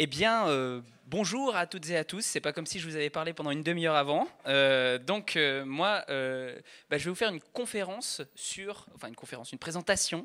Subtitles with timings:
[0.00, 2.24] Eh bien, euh, bonjour à toutes et à tous.
[2.24, 4.28] C'est pas comme si je vous avais parlé pendant une demi-heure avant.
[4.46, 9.50] Euh, donc, euh, moi, bah, je vais vous faire une conférence sur, enfin une conférence,
[9.50, 10.24] une présentation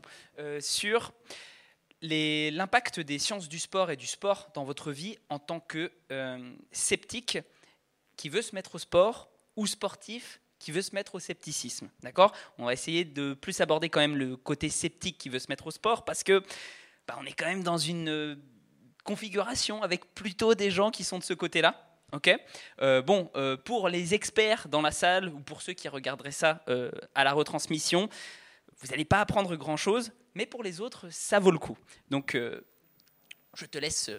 [0.60, 1.12] sur
[2.04, 5.92] l'impact des sciences du sport et du sport dans votre vie en tant que
[6.72, 7.40] sceptique
[8.16, 11.90] qui veut se mettre au sport ou sportif qui veut se mettre au scepticisme.
[12.04, 12.32] D'accord?
[12.60, 15.66] On va essayer de plus aborder quand même le côté sceptique qui veut se mettre
[15.66, 16.44] au sport parce que
[17.08, 18.40] bah, on est quand même dans une
[19.04, 21.76] configuration avec plutôt des gens qui sont de ce côté-là.
[22.14, 22.30] Ok.
[22.80, 26.62] Euh, bon, euh, pour les experts dans la salle ou pour ceux qui regarderaient ça
[26.68, 28.08] euh, à la retransmission,
[28.80, 31.78] vous n'allez pas apprendre grand-chose, mais pour les autres, ça vaut le coup.
[32.12, 32.38] Donc,
[33.56, 34.12] je te laisse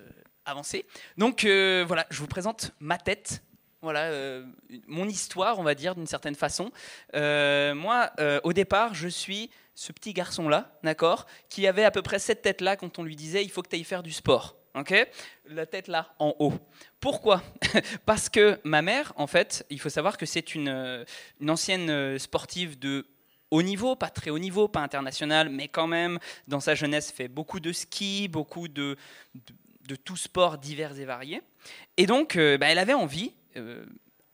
[0.44, 0.86] avancer.
[1.18, 3.42] Donc, voilà, je vous présente ma tête.
[3.82, 4.40] Voilà,
[4.86, 6.70] mon histoire, on va dire, d'une certaine façon.
[7.12, 8.12] moi,
[8.44, 12.76] au départ, je suis ce petit garçon-là, d'accord, qui avait à peu près cette tête-là
[12.76, 14.56] quand on lui disait il faut que tu ailles faire du sport
[15.46, 16.54] La tête là, en haut.
[16.98, 17.42] Pourquoi?
[18.06, 21.04] Parce que ma mère, en fait, il faut savoir que c'est une, euh,
[21.46, 23.06] ancienne euh, sportive de
[23.52, 27.28] haut niveau, pas très haut niveau, pas international, mais quand même, dans sa jeunesse, fait
[27.28, 28.96] beaucoup de ski, beaucoup de,
[29.86, 31.42] de, tout sport divers et variés.
[31.96, 33.32] Et donc, euh, bah, elle avait envie,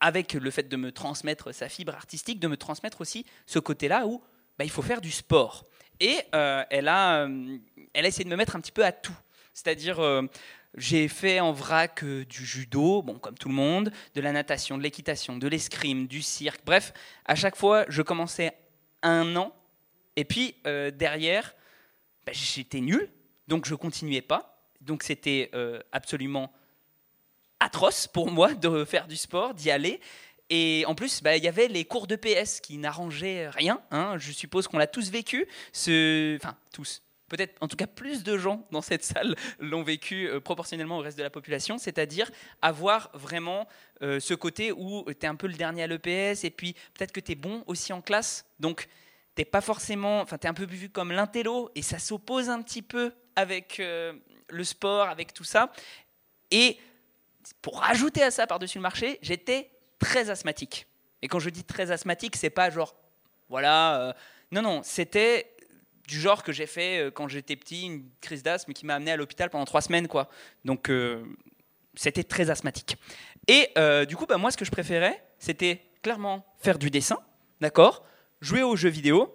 [0.01, 4.07] avec le fait de me transmettre sa fibre artistique, de me transmettre aussi ce côté-là
[4.07, 4.23] où
[4.59, 5.67] bah, il faut faire du sport.
[6.01, 7.29] Et elle, a,
[7.93, 9.13] elle a essayé de me mettre un petit peu à tout.
[9.53, 10.23] C'est-à-dire, euh,
[10.77, 14.79] j'ai fait en vrac euh, du judo, bon, comme tout le monde, de la natation,
[14.79, 16.61] de l'équitation, de l'escrime, du cirque.
[16.65, 16.93] Bref,
[17.25, 18.53] à chaque fois, je commençais
[19.03, 19.55] un an.
[20.17, 21.55] Et puis, euh, derrière,
[22.27, 23.09] bah, j'étais nul,
[23.49, 24.57] donc je continuais pas.
[24.81, 25.51] Donc, c'était
[25.93, 26.51] absolument
[27.59, 30.01] atroce pour moi de faire du sport, d'y aller.
[30.49, 33.83] Et en plus, bah, il y avait les cours de PS qui n'arrangeaient rien.
[33.91, 34.17] Hein.
[34.17, 35.47] Je suppose qu'on l'a tous vécu.
[35.73, 36.37] Ce...
[36.37, 40.41] Enfin, tous peut-être en tout cas plus de gens dans cette salle l'ont vécu euh,
[40.41, 42.31] proportionnellement au reste de la population, c'est-à-dire
[42.61, 43.67] avoir vraiment
[44.03, 47.13] euh, ce côté où tu es un peu le dernier à l'EPS et puis peut-être
[47.13, 48.45] que tu es bon aussi en classe.
[48.59, 48.89] Donc
[49.35, 52.61] t'es pas forcément, enfin tu es un peu vu comme l'intello et ça s'oppose un
[52.61, 54.13] petit peu avec euh,
[54.51, 55.73] le sport, avec tout ça.
[56.51, 56.79] Et
[57.63, 59.71] pour rajouter à ça par-dessus le marché, j'étais
[60.01, 60.87] très asthmatique.
[61.23, 62.97] Et quand je dis très asthmatique, c'est pas genre
[63.49, 64.15] voilà,
[64.53, 65.55] non non, c'était
[66.11, 69.13] du genre que j'ai fait euh, quand j'étais petit, une crise d'asthme qui m'a amené
[69.13, 70.09] à l'hôpital pendant trois semaines.
[70.09, 70.29] Quoi.
[70.65, 71.25] Donc euh,
[71.95, 72.97] c'était très asthmatique.
[73.47, 77.19] Et euh, du coup, bah, moi, ce que je préférais, c'était clairement faire du dessin,
[77.61, 78.05] d'accord
[78.41, 79.33] Jouer aux jeux vidéo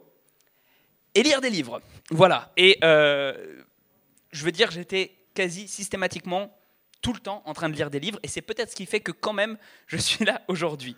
[1.13, 1.81] et lire des livres.
[2.09, 2.51] Voilà.
[2.57, 6.57] Et je veux dire, j'étais quasi systématiquement
[7.01, 8.99] tout le temps en train de lire des livres, et c'est peut-être ce qui fait
[8.99, 10.97] que quand même je suis là aujourd'hui.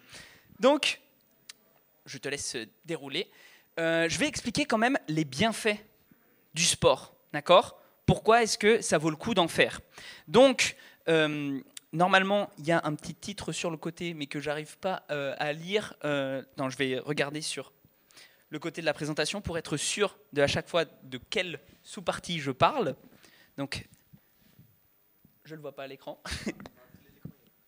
[0.59, 1.01] Donc,
[2.05, 2.55] je te laisse
[2.85, 3.29] dérouler.
[3.79, 5.77] Euh, je vais expliquer quand même les bienfaits
[6.53, 7.15] du sport.
[7.33, 7.79] D'accord?
[8.05, 9.81] Pourquoi est-ce que ça vaut le coup d'en faire?
[10.27, 10.75] Donc,
[11.09, 11.59] euh,
[11.93, 15.35] normalement, il y a un petit titre sur le côté, mais que j'arrive pas euh,
[15.37, 15.93] à lire.
[16.03, 17.71] non, je vais regarder sur
[18.49, 22.39] le côté de la présentation pour être sûr de à chaque fois de quelle sous-partie
[22.39, 22.95] je parle.
[23.57, 23.87] Donc,
[25.43, 26.19] je ne le vois pas à l'écran.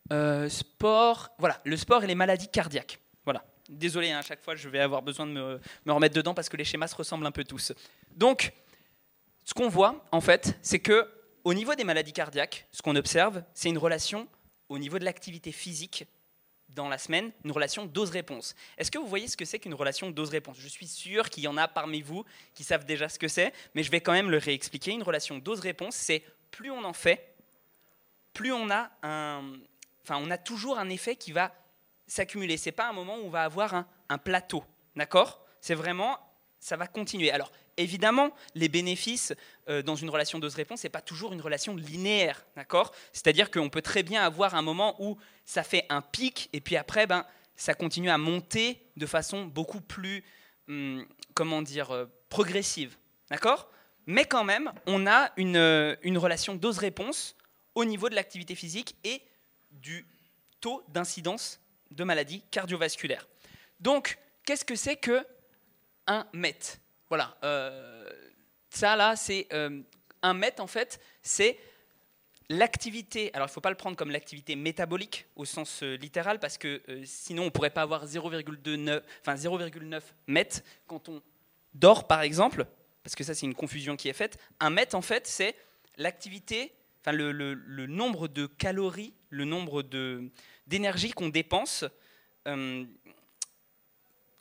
[0.50, 3.00] sport, voilà, le sport et les maladies cardiaques.
[3.26, 3.44] Voilà.
[3.70, 6.58] Désolé, hein, à chaque fois, je vais avoir besoin de me, remettre dedans parce que
[6.58, 7.72] les schémas se ressemblent un peu tous.
[8.16, 8.52] Donc,
[9.46, 11.08] ce qu'on voit, en fait, c'est que
[11.44, 14.28] au niveau des maladies cardiaques, ce qu'on observe, c'est une relation
[14.70, 16.06] au niveau de l'activité physique
[16.70, 18.56] dans la semaine, une relation dose-réponse.
[18.78, 20.58] Est-ce que vous voyez ce que c'est qu'une relation dose-réponse?
[20.60, 22.26] Je suis sûr qu'il y en a parmi vous
[22.56, 24.92] qui savent déjà ce que c'est, mais je vais quand même le réexpliquer.
[24.92, 27.36] Une relation dose-réponse, c'est plus on en fait,
[28.34, 29.44] plus on a un,
[30.04, 31.52] enfin, on a toujours un effet qui va
[32.10, 32.58] s'accumuler.
[32.58, 34.64] C'est pas un moment où on va avoir un, plateau,
[34.96, 35.46] d'accord?
[35.62, 36.18] C'est vraiment,
[36.60, 37.32] ça va continuer.
[37.32, 39.34] Alors, évidemment, les bénéfices
[39.70, 42.92] euh, dans une relation dose-réponse, c'est pas toujours une relation linéaire, d'accord?
[43.14, 46.76] C'est-à-dire qu'on peut très bien avoir un moment où ça fait un pic et puis
[46.76, 47.26] après, ben,
[47.56, 50.24] ça continue à monter de façon beaucoup plus,
[50.68, 51.06] hum,
[51.36, 52.98] comment dire, euh, progressive,
[53.30, 53.70] d'accord?
[54.08, 57.36] Mais quand même, on a une, euh, une relation dose-réponse
[57.76, 59.22] au niveau de l'activité physique et
[59.72, 60.08] du
[60.60, 61.60] taux d'incidence
[61.92, 63.28] de maladies cardiovasculaires.
[63.80, 65.26] Donc, qu'est-ce que c'est que
[66.08, 66.60] un MET?
[67.08, 68.10] Voilà, euh,
[68.70, 69.82] ça là, c'est euh,
[70.22, 71.58] un MET en fait, c'est
[72.50, 73.32] l'activité.
[73.34, 76.58] Alors, il ne faut pas le prendre comme l'activité métabolique au sens euh, littéral parce
[76.58, 80.50] que sinon on ne pourrait pas avoir 0,9 enfin 0,9 MET
[80.88, 81.22] quand on
[81.74, 82.66] dort par exemple,
[83.04, 84.38] parce que ça c'est une confusion qui est faite.
[84.60, 85.56] Un MET en fait, c'est
[85.98, 90.32] l'activité, enfin le nombre de calories, le nombre de
[90.70, 91.84] d'énergie qu'on dépense
[92.48, 92.86] euh,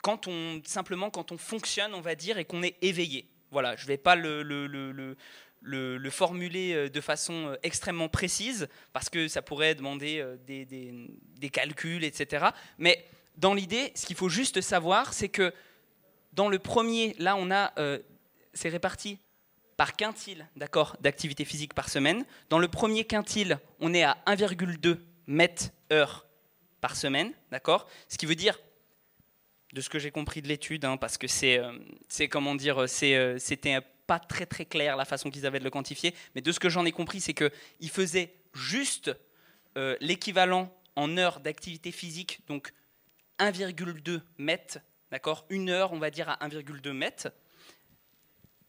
[0.01, 3.27] quand on, simplement quand on fonctionne, on va dire, et qu'on est éveillé.
[3.51, 9.41] Voilà, je ne vais pas le, le, formuler de façon extrêmement précise, parce que ça
[9.41, 12.45] pourrait demander des, des calculs, etc.
[12.77, 13.03] Mais
[13.35, 15.51] dans l'idée, ce qu'il faut juste savoir, c'est que
[16.31, 17.73] dans le premier, là, on a,
[18.53, 19.17] c'est réparti
[19.79, 22.25] par quintile d'accord, d'activité physique par semaine.
[22.49, 24.97] Dans le premier quintile, on est à 1,2
[25.29, 26.25] mètres heure
[26.81, 27.87] par semaine, d'accord?
[28.09, 28.59] Ce qui veut dire,
[29.71, 31.71] de ce que j'ai compris de l'étude, hein, parce que c'est, euh,
[32.29, 35.69] comment dire, c'est, euh, c'était pas très très clair la façon qu'ils avaient de le
[35.69, 39.15] quantifier, mais de ce que j'en ai compris, c'est qu'ils faisaient juste
[39.77, 42.73] euh, l'équivalent en heure d'activité physique, donc
[43.37, 44.79] 1,2 mètres,
[45.11, 45.45] d'accord?
[45.49, 47.31] Une heure, on va dire, à 1,2 mètres.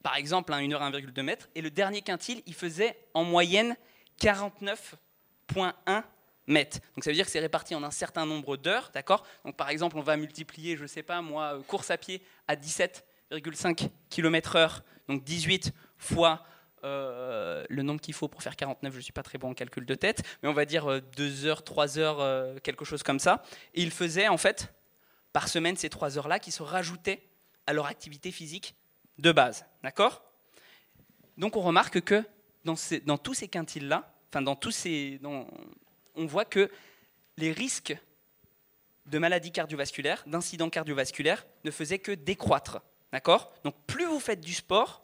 [0.02, 1.48] Par exemple, hein, une heure 1,2 mètres.
[1.54, 3.76] Et le dernier quintile, il faisait en moyenne
[4.20, 6.04] 49,1
[6.50, 9.24] Donc ça veut dire que c'est réparti en un certain nombre d'heures, d'accord?
[9.44, 12.22] Donc par exemple, on va multiplier, je ne sais pas moi, euh, course à pied
[12.48, 16.44] à 17,5 km/h, donc 18 fois
[16.82, 19.54] euh, le nombre qu'il faut pour faire 49, je ne suis pas très bon en
[19.54, 23.20] calcul de tête, mais on va dire 2 euh, heures, 3 heures, quelque chose comme
[23.20, 23.42] ça.
[23.74, 24.74] Et il faisait en fait
[25.32, 27.22] par semaine ces 3 heures-là qui se rajoutaient
[27.66, 28.74] à leur activité physique
[29.18, 29.66] de base.
[29.84, 30.24] D'accord?
[31.36, 32.24] Donc on remarque que
[32.64, 35.20] dans tous ces quintiles-là, enfin dans tous ces.
[36.20, 36.70] On voit que
[37.38, 37.96] les risques
[39.06, 42.82] de maladies cardiovasculaires, d'incidents cardiovasculaires, ne faisaient que décroître.
[43.10, 43.52] D'accord?
[43.64, 45.02] Donc plus vous faites du sport,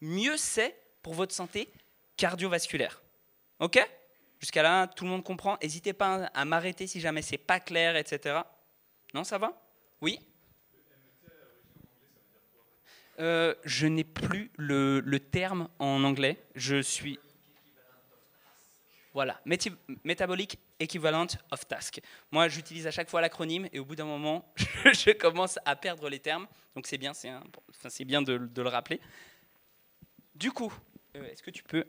[0.00, 1.72] mieux c'est pour votre santé
[2.16, 3.02] cardiovasculaire.
[3.60, 3.80] Ok?
[4.40, 5.56] Jusqu'à là, tout le monde comprend.
[5.62, 8.40] N'hésitez pas à m'arrêter si jamais c'est pas clair, etc.
[9.14, 9.60] Non, ça va?
[10.00, 10.20] Oui?
[13.18, 16.44] Euh, je n'ai plus le, terme en anglais.
[16.54, 17.18] Je suis.
[19.18, 19.40] Voilà,
[20.04, 22.00] Metabolic Equivalent of Task.
[22.30, 24.48] Moi, j'utilise à chaque fois l'acronyme et au bout d'un moment,
[24.84, 26.46] je commence à perdre les termes.
[26.76, 29.00] Donc c'est bien, c'est bien de, le rappeler.
[30.36, 30.72] Du coup,
[31.16, 31.84] euh, est-ce que tu peux?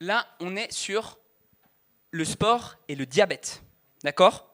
[0.00, 1.16] Là, on est sur
[2.10, 3.62] le sport et le diabète.
[4.02, 4.52] D'accord?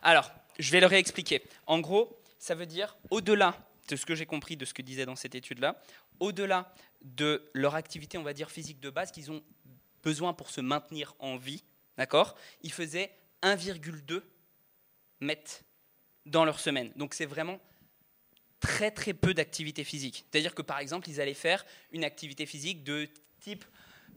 [0.00, 1.42] Alors, je vais le réexpliquer.
[1.66, 3.54] En gros, ça veut dire, au-delà
[3.88, 5.80] de ce que j'ai compris de ce que disait dans cette étude-là,
[6.20, 6.72] au-delà
[7.02, 9.42] de leur activité, on va dire, physique de base qu'ils ont
[10.02, 11.64] besoin pour se maintenir en vie,
[11.96, 13.10] d'accord Ils faisaient
[13.42, 14.22] 1,2
[15.20, 15.62] mètres
[16.26, 16.92] dans leur semaine.
[16.96, 17.60] Donc c'est vraiment
[18.60, 20.24] très très peu d'activité physique.
[20.30, 23.08] C'est-à-dire que par exemple, ils allaient faire une activité physique de
[23.40, 23.64] type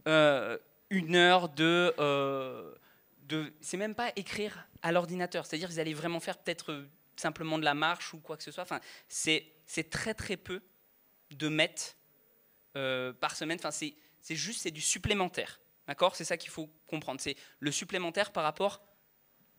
[0.08, 0.58] euh,
[0.90, 1.94] une heure de...
[2.00, 2.74] Euh,
[3.24, 6.86] de c'est même pas écrire à l'ordinateur, c'est-à-dire qu'ils allaient vraiment faire peut-être
[7.20, 8.64] simplement de la marche ou quoi que ce soit.
[8.64, 9.54] Enfin, c'est,
[9.90, 10.62] très très peu
[11.32, 11.96] de mètres
[12.76, 13.58] euh, par semaine.
[13.60, 13.96] Enfin, c'est,
[14.30, 16.16] juste c'est du supplémentaire, d'accord?
[16.16, 17.22] C'est ça qu'il faut comprendre.
[17.22, 18.82] C'est le supplémentaire par rapport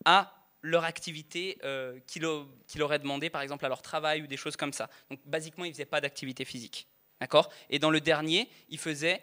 [0.04, 4.56] à leur activité euh, qu'ils, auraient demandé, par exemple à leur travail ou des choses
[4.56, 4.90] comme ça.
[5.10, 6.88] Donc, basiquement, ils faisaient pas d'activité physique,
[7.20, 7.50] d'accord?
[7.70, 9.22] Et dans le dernier, ils faisaient,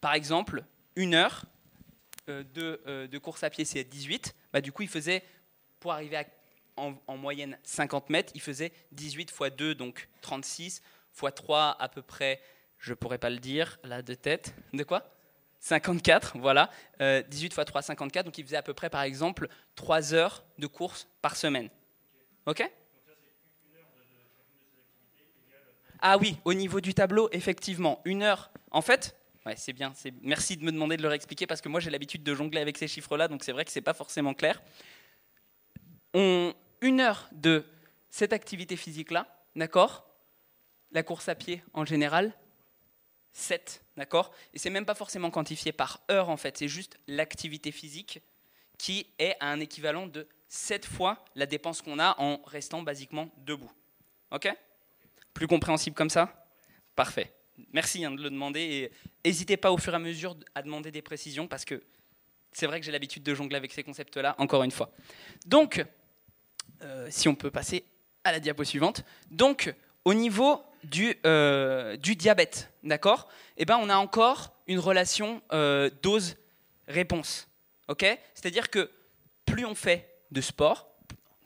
[0.00, 0.64] par exemple,
[0.96, 1.44] une heure
[2.30, 4.34] euh, euh, de, course à pied, c'est 18.
[4.52, 5.22] Bah, du coup, il faisait,
[5.80, 6.22] pour arriver
[6.76, 10.82] en, moyenne 50 mètres, il faisait 18 fois 2, donc 36,
[11.12, 12.40] fois 3 à peu près,
[12.78, 14.54] je pourrais pas le dire, là de tête.
[14.72, 15.10] De quoi?
[15.58, 16.70] 54, voilà.
[17.00, 18.24] 18 euh, fois 3, 54.
[18.24, 21.68] Donc il faisait à peu près, par exemple, 3 heures de course par semaine.
[22.46, 22.62] OK?
[26.02, 28.50] Ah oui, au niveau du tableau, effectivement, une heure.
[28.70, 29.14] En fait,
[29.46, 29.92] Ouais, c'est bien.
[30.22, 32.76] Merci de me demander de leur expliquer parce que moi j'ai l'habitude de jongler avec
[32.76, 34.60] ces chiffres-là, donc c'est vrai que c'est pas forcément clair.
[36.14, 37.64] On, une heure de
[38.10, 40.06] cette activité physique-là, d'accord?
[40.92, 42.32] La course à pied en général,
[43.32, 44.32] 7, d'accord?
[44.54, 48.20] Et c'est même pas forcément quantifié par heure en fait, c'est juste l'activité physique
[48.76, 53.30] qui est à un équivalent de 7 fois la dépense qu'on a en restant basiquement
[53.38, 53.70] debout.
[54.32, 54.52] Ok?
[55.32, 56.48] Plus compréhensible comme ça?
[56.96, 57.32] Parfait.
[57.72, 58.92] Merci hein, de le demander et
[59.24, 61.82] n'hésitez pas au fur et à mesure à demander des précisions parce que
[62.52, 64.90] c'est vrai que j'ai l'habitude de jongler avec ces concepts-là, encore une fois.
[65.46, 65.84] Donc,
[66.82, 67.84] euh, si on peut passer
[68.24, 69.04] à la diapo suivante.
[69.30, 73.28] Donc, au niveau du, euh, diabète, d'accord?
[73.56, 77.48] Eh ben, on a encore une relation euh, dose-réponse.
[77.88, 78.18] ok?
[78.34, 78.90] C'est-à-dire que
[79.44, 80.90] plus on fait de sport,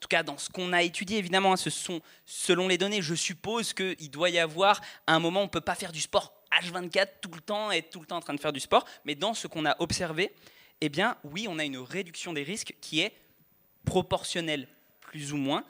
[0.05, 3.15] tout cas dans ce qu'on a étudié, évidemment, hein, ce sont selon les données, je
[3.15, 6.35] suppose qu'il doit y avoir un moment où on ne peut pas faire du sport
[6.61, 9.15] H24 tout le temps, être tout le temps en train de faire du sport, mais
[9.15, 10.31] dans ce qu'on a observé,
[10.83, 13.15] eh bien oui, on a une réduction des risques qui est
[13.87, 14.69] proportionnelle,
[15.15, 15.65] plus ou moins,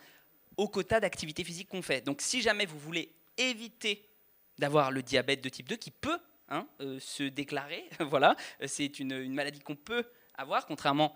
[0.57, 2.01] au quota d'activité physique qu'on fait.
[2.01, 4.09] Donc si jamais vous voulez éviter
[4.57, 8.37] d'avoir le diabète de type 2, qui peut hein, euh, se déclarer, voilà,
[8.67, 11.15] c'est une, maladie qu'on peut avoir, contrairement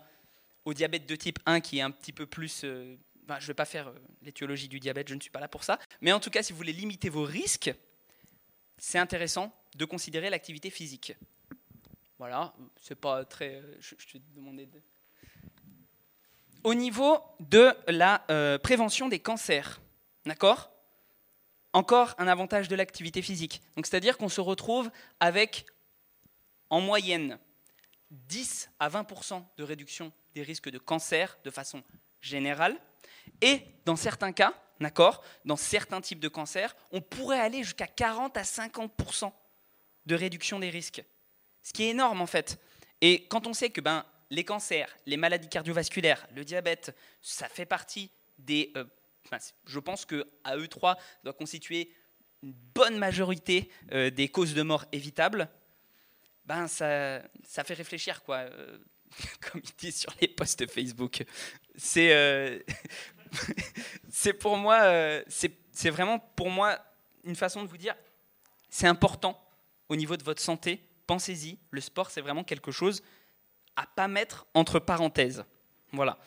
[0.63, 2.95] au diabète de type 1 qui est un petit peu plus euh,
[3.27, 5.79] je ne vais pas faire l'étiologie du diabète, je ne suis pas là pour ça,
[5.99, 7.73] mais en tout cas, si vous voulez limiter vos risques,
[8.77, 11.15] c'est intéressant de considérer l'activité physique.
[12.19, 13.63] Voilà, c'est pas très.
[13.79, 14.79] Je, te demandais de.
[16.63, 18.23] Au niveau de la
[18.61, 19.81] prévention des cancers,
[20.25, 20.71] d'accord?
[21.73, 23.61] Encore un avantage de l'activité physique.
[23.75, 24.89] Donc, c'est-à-dire qu'on se retrouve
[25.19, 25.65] avec,
[26.69, 27.37] en moyenne,
[28.11, 31.83] 10 à 20% de réduction des risques de cancer de façon
[32.21, 32.75] générale.
[33.41, 38.35] Et dans certains cas, d'accord, dans certains types de cancers, on pourrait aller jusqu'à 40
[38.35, 38.91] à 50
[40.07, 41.03] de réduction des risques.
[41.61, 42.59] Ce qui est énorme en fait.
[43.01, 47.65] Et quand on sait que ben, les cancers, les maladies cardiovasculaires, le diabète, ça fait
[47.65, 48.71] partie des...
[48.75, 48.85] Euh,
[49.65, 51.91] je pense eux trois doit constituer
[52.41, 55.49] une bonne majorité euh, des causes de mort évitables
[56.45, 58.37] ben ça, ça fait réfléchir, quoi.
[58.37, 58.79] Euh,
[59.51, 61.23] comme il dit sur les posts Facebook.
[61.75, 62.65] C'est
[64.09, 66.79] c'est pour moi, c'est vraiment pour moi
[67.23, 67.95] une façon de vous dire,
[68.67, 69.39] c'est important
[69.89, 70.81] au niveau de votre santé.
[71.05, 73.03] Pensez-y, le sport, c'est vraiment quelque chose
[73.75, 75.43] à pas mettre entre parenthèses.
[75.91, 76.17] Voilà.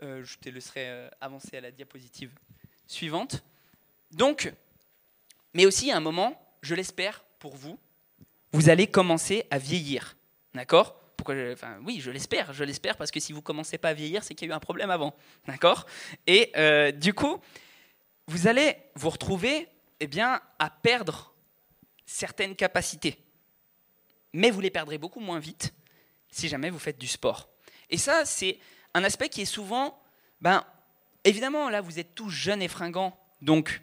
[0.00, 2.32] je te laisserai avancer à la diapositive
[2.86, 3.42] suivante.
[4.10, 4.52] Donc,
[5.54, 7.78] mais aussi à un moment, je l'espère pour vous,
[8.52, 10.16] vous allez commencer à vieillir.
[10.54, 10.94] D'accord?
[11.16, 14.22] Pourquoi enfin, Oui, je l'espère, je l'espère, parce que si vous commencez pas à vieillir,
[14.24, 15.14] c'est qu'il y a eu un problème avant.
[15.46, 15.86] D'accord?
[16.26, 17.40] Et euh, du coup,
[18.26, 19.68] vous allez vous retrouver
[20.00, 21.32] eh bien, à perdre
[22.04, 23.18] certaines capacités.
[24.32, 25.72] Mais vous les perdrez beaucoup moins vite
[26.32, 27.48] si jamais vous faites du sport.
[27.88, 28.58] Et ça, c'est
[28.94, 30.02] un aspect qui est souvent,
[30.40, 30.64] ben,
[31.22, 33.82] évidemment, là, vous êtes tous jeunes et fringants, donc,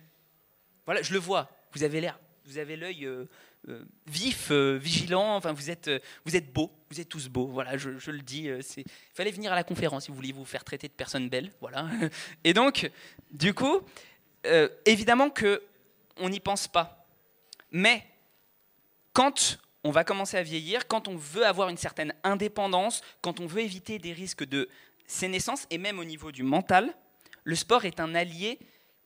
[0.86, 3.26] voilà, je le vois, vous avez l'air, vous avez l'œil euh,
[3.68, 5.36] euh, vif, euh, vigilant.
[5.36, 5.92] Enfin, vous êtes,
[6.26, 7.48] vous êtes beaux, vous êtes tous beaux.
[7.48, 8.50] Voilà, je, le dis.
[8.78, 11.52] Il fallait venir à la conférence si vous vouliez vous faire traiter de personnes belles.
[11.62, 11.88] Voilà.
[12.44, 12.90] Et donc,
[13.32, 13.82] du coup,
[14.86, 15.62] évidemment que
[16.18, 17.06] on n'y pense pas.
[17.72, 18.04] Mais
[19.14, 23.48] quand on va commencer à vieillir, quand on veut avoir une certaine indépendance, quand on
[23.48, 24.70] veut éviter des risques de
[25.08, 26.94] sénescence et même au niveau du mental,
[27.44, 28.60] le sport est un allié,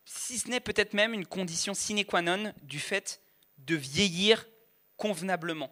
[0.04, 3.22] si ce n'est peut-être même une condition sine qua non du fait
[3.60, 4.46] de vieillir
[4.98, 5.72] convenablement.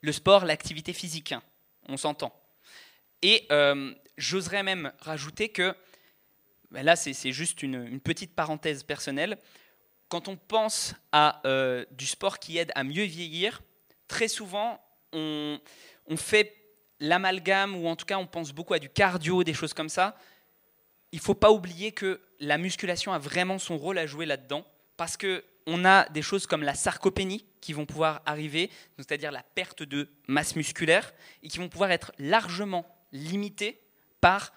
[0.00, 1.42] Le sport, l'activité physique, hein,
[1.88, 2.32] on s'entend.
[3.22, 5.74] Et euh, j'oserais même rajouter que,
[6.70, 9.38] ben là c'est juste une, petite parenthèse personnelle,
[10.08, 13.60] quand on pense à euh, du sport qui aide à mieux vieillir,
[14.08, 14.80] très souvent
[15.12, 15.58] on,
[16.16, 16.54] fait
[17.00, 20.16] l'amalgame, ou en tout cas on pense beaucoup à du cardio, des choses comme ça.
[21.12, 24.64] Il ne faut pas oublier que la musculation a vraiment son rôle à jouer là-dedans,
[24.96, 29.42] parce que on a des choses comme la sarcopénie qui vont pouvoir arriver, c'est-à-dire la
[29.42, 33.80] perte de masse musculaire, et qui vont pouvoir être largement limitées
[34.20, 34.52] par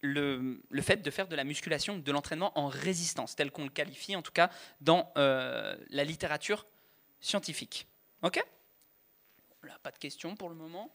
[0.00, 4.16] le, fait de faire de la musculation, de l'entraînement en résistance, tel qu'on le qualifie
[4.16, 6.66] en tout cas dans euh, la littérature
[7.20, 7.86] scientifique.
[8.22, 8.42] Ok?
[9.82, 10.90] Pas de questions pour le moment.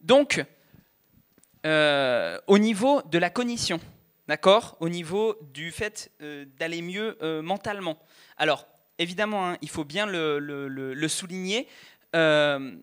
[0.00, 0.44] Donc,
[1.66, 3.80] euh, au niveau de la cognition,
[4.26, 4.76] d'accord?
[4.80, 7.98] Au niveau du fait euh, d'aller mieux mentalement.
[8.36, 8.66] Alors,
[8.98, 11.68] évidemment, hein, il faut bien le, souligner,
[12.14, 12.76] euh,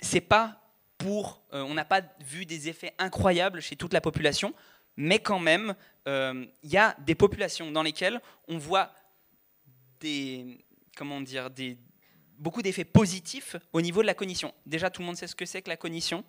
[0.00, 0.60] c'est pas
[0.98, 1.42] pour.
[1.52, 4.54] Euh, on n'a pas vu des effets incroyables chez toute la population,
[4.96, 5.74] mais quand même,
[6.06, 8.92] euh, il y a des populations dans lesquelles on voit
[10.00, 10.58] des.
[10.96, 11.78] Comment dire des,
[12.42, 14.52] beaucoup d'effets positifs au niveau de la cognition.
[14.66, 16.24] Déjà, tout le monde sait ce que c'est que la cognition.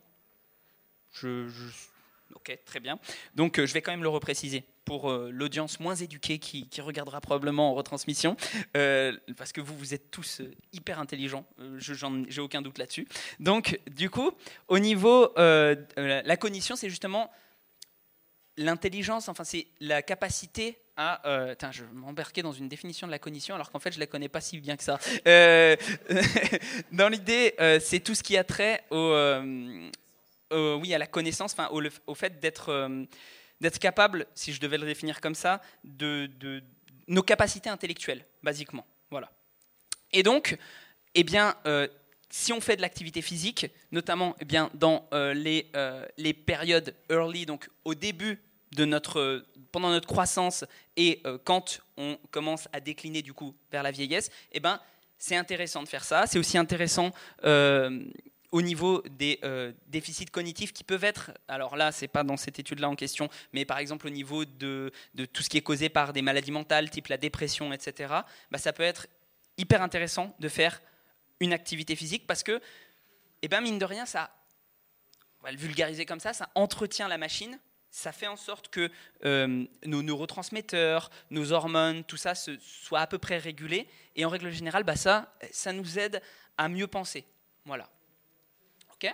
[2.35, 2.99] Ok, très bien.
[3.35, 7.21] Donc euh, je vais quand même le repréciser pour euh, l'audience moins éduquée qui, regardera
[7.21, 8.35] probablement en retransmission,
[8.75, 10.41] euh, parce que vous, vous êtes tous
[10.71, 11.45] hyper intelligents,
[11.77, 13.07] j'ai aucun doute là-dessus.
[13.39, 14.31] Donc du coup,
[14.67, 17.31] au niveau, la cognition, c'est justement
[18.57, 21.21] l'intelligence, enfin c'est la capacité à...
[21.71, 24.41] je m'embarquais dans une définition de la cognition alors qu'en fait je la connais pas
[24.41, 24.99] si bien que ça.
[26.91, 29.11] dans l'idée, c'est tout ce qui a trait au,
[30.53, 34.85] euh, oui, à la connaissance, au, au, fait d'être euh, capable, si je devais le
[34.85, 36.29] définir comme ça, de,
[37.07, 38.85] nos capacités intellectuelles, basiquement.
[39.09, 39.31] Voilà.
[40.11, 40.57] Et donc,
[41.15, 41.87] eh bien, euh,
[42.35, 45.71] si on fait de l'activité physique, notamment eh bien, dans les,
[46.17, 50.65] les périodes early, donc au début de notre, pendant notre croissance
[50.97, 54.79] et quand on commence à décliner du coup vers la vieillesse, eh ben,
[55.19, 56.25] c'est intéressant de faire ça.
[56.25, 57.11] C'est aussi intéressant
[58.53, 62.59] au niveau des euh, déficits cognitifs qui peuvent être, alors là, c'est pas dans cette
[62.59, 64.91] étude-là en question, mais par exemple au niveau de,
[65.33, 68.13] tout ce qui est causé par des maladies mentales, type la dépression, etc.,
[68.51, 69.07] bah, ça peut être
[69.57, 70.79] hyper intéressant de faire
[71.43, 72.61] une activité physique parce que,
[73.41, 74.31] eh ben, mine de rien, ça,
[75.41, 77.59] on va le vulgariser comme ça, ça entretient la machine,
[77.93, 78.89] ça fait en sorte que
[79.23, 83.87] euh, nos neurotransmetteurs, nos hormones, tout ça soit à peu près régulé.
[84.15, 86.19] Et en règle générale, bah ça, ça nous aide
[86.57, 87.23] à mieux penser.
[87.65, 87.87] Voilà.
[88.93, 89.13] OK?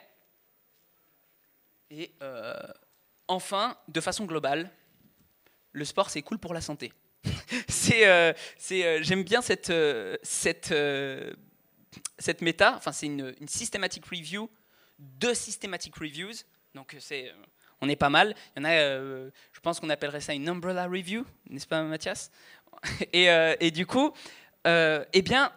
[1.89, 2.53] Et euh,
[3.27, 4.71] enfin, de façon globale,
[5.74, 6.93] le sport, c'est cool pour la santé.
[7.67, 8.33] c'est, euh,
[9.01, 9.74] j'aime bien cette,
[10.24, 10.74] cette,
[12.17, 12.75] cette méta.
[12.75, 14.50] Enfin, c'est une, une systematic review
[15.00, 16.43] de systematic reviews.
[16.75, 17.34] Donc, c'est
[17.81, 18.36] on est pas mal.
[18.55, 21.81] Il y en a, euh, je pense qu'on appellerait ça une umbrella review, n'est-ce pas
[21.84, 22.31] Mathias?
[23.15, 24.13] Euh, et, du coup,
[24.65, 25.51] euh, eh bien,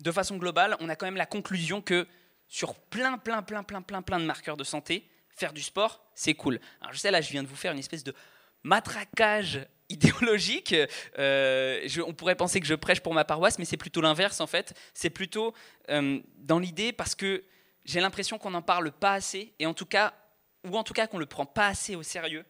[0.00, 2.06] de façon globale, on a quand même la conclusion que
[2.46, 6.34] sur plein, plein, plein, plein, plein, plein de marqueurs de santé, faire du sport, c'est
[6.34, 6.60] cool.
[6.80, 8.14] Alors je sais, là, je viens de vous faire une espèce de
[8.62, 10.74] matraquage idéologique.
[11.16, 14.74] on pourrait penser que je prêche pour ma paroisse, mais c'est plutôt l'inverse en fait.
[14.94, 15.54] C'est plutôt
[15.88, 17.44] dans l'idée parce que
[17.84, 20.14] j'ai l'impression qu'on n'en parle pas assez, et en tout cas,
[20.66, 22.44] ou en tout cas qu'on ne le prend pas assez au sérieux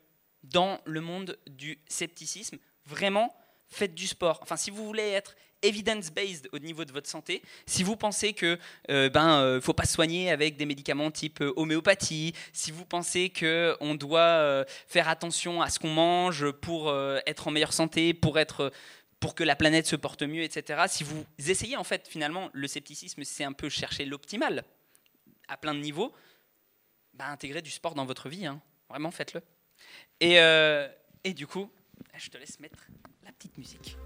[0.44, 2.58] dans le monde du scepticisme.
[2.86, 3.34] Vraiment,
[3.74, 4.38] faites du sport.
[4.42, 8.58] Enfin, si vous voulez être evidence-based au niveau de votre santé, si vous pensez que
[8.90, 12.84] euh, ben euh, faut pas se soigner avec des médicaments type euh, homéopathie, si vous
[12.84, 16.94] pensez que on doit faire attention à ce qu'on mange pour
[17.26, 18.72] être en meilleure santé, pour être
[19.20, 20.82] pour que la planète se porte mieux, etc.
[20.88, 24.64] Si vous essayez en fait finalement le scepticisme, c'est un peu chercher l'optimal
[25.48, 26.12] à plein de niveaux
[27.14, 28.46] bah, intégrer du sport dans votre vie.
[28.46, 28.60] Hein.
[28.88, 29.40] Vraiment, faites-le.
[30.20, 30.88] Et, euh,
[31.22, 31.70] et du coup,
[32.18, 32.86] je te laisse mettre
[33.24, 33.96] la petite musique.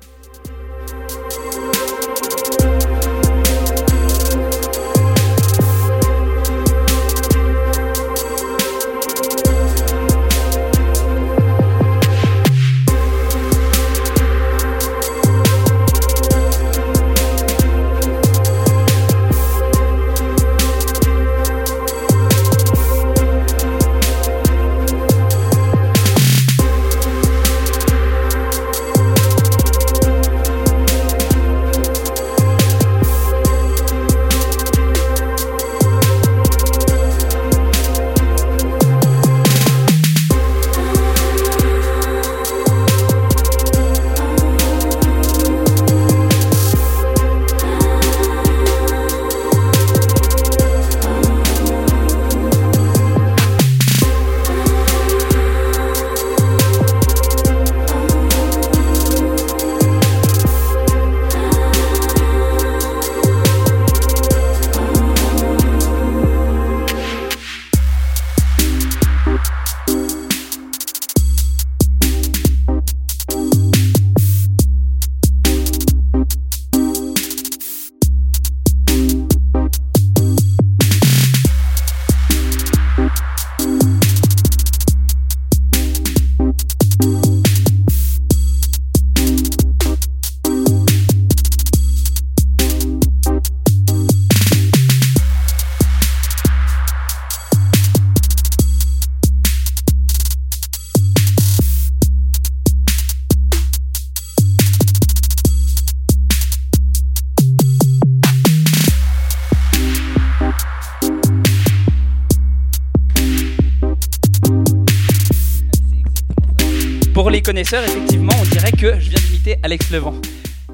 [117.43, 120.21] Connaisseurs, effectivement, on dirait que je viens d'imiter Alex Levent.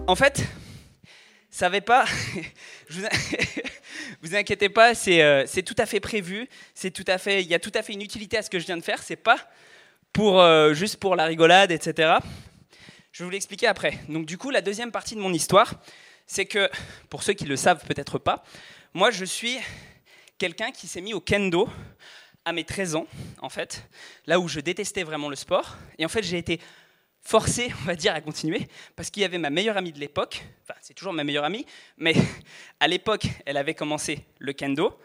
[0.06, 0.44] En fait,
[1.50, 2.04] ça va pas.
[4.22, 6.46] vous, inquiétez pas, euh, c'est tout à fait prévu.
[6.74, 7.42] C'est tout à fait.
[7.42, 9.02] Il y a tout à fait une utilité à ce que je viens de faire.
[9.02, 9.38] C'est pas
[10.12, 12.12] pour euh, juste pour la rigolade, etc.
[13.10, 13.98] Je vais vous l'expliquer après.
[14.10, 15.74] Donc du coup, la deuxième partie de mon histoire,
[16.26, 16.68] c'est que
[17.08, 18.44] pour ceux qui le savent peut-être pas,
[18.92, 19.56] moi je suis
[20.36, 21.70] quelqu'un qui s'est mis au kendo
[22.44, 23.06] à mes 13 ans,
[23.40, 23.86] en fait,
[24.26, 25.76] là où je détestais vraiment le sport.
[25.98, 26.60] Et en fait, j'ai été
[27.20, 30.44] forcé, on va dire, à continuer, parce qu'il y avait ma meilleure amie de l'époque,
[30.62, 32.14] enfin, c'est toujours ma meilleure amie, mais
[32.80, 34.98] à l'époque, elle avait commencé le kendo,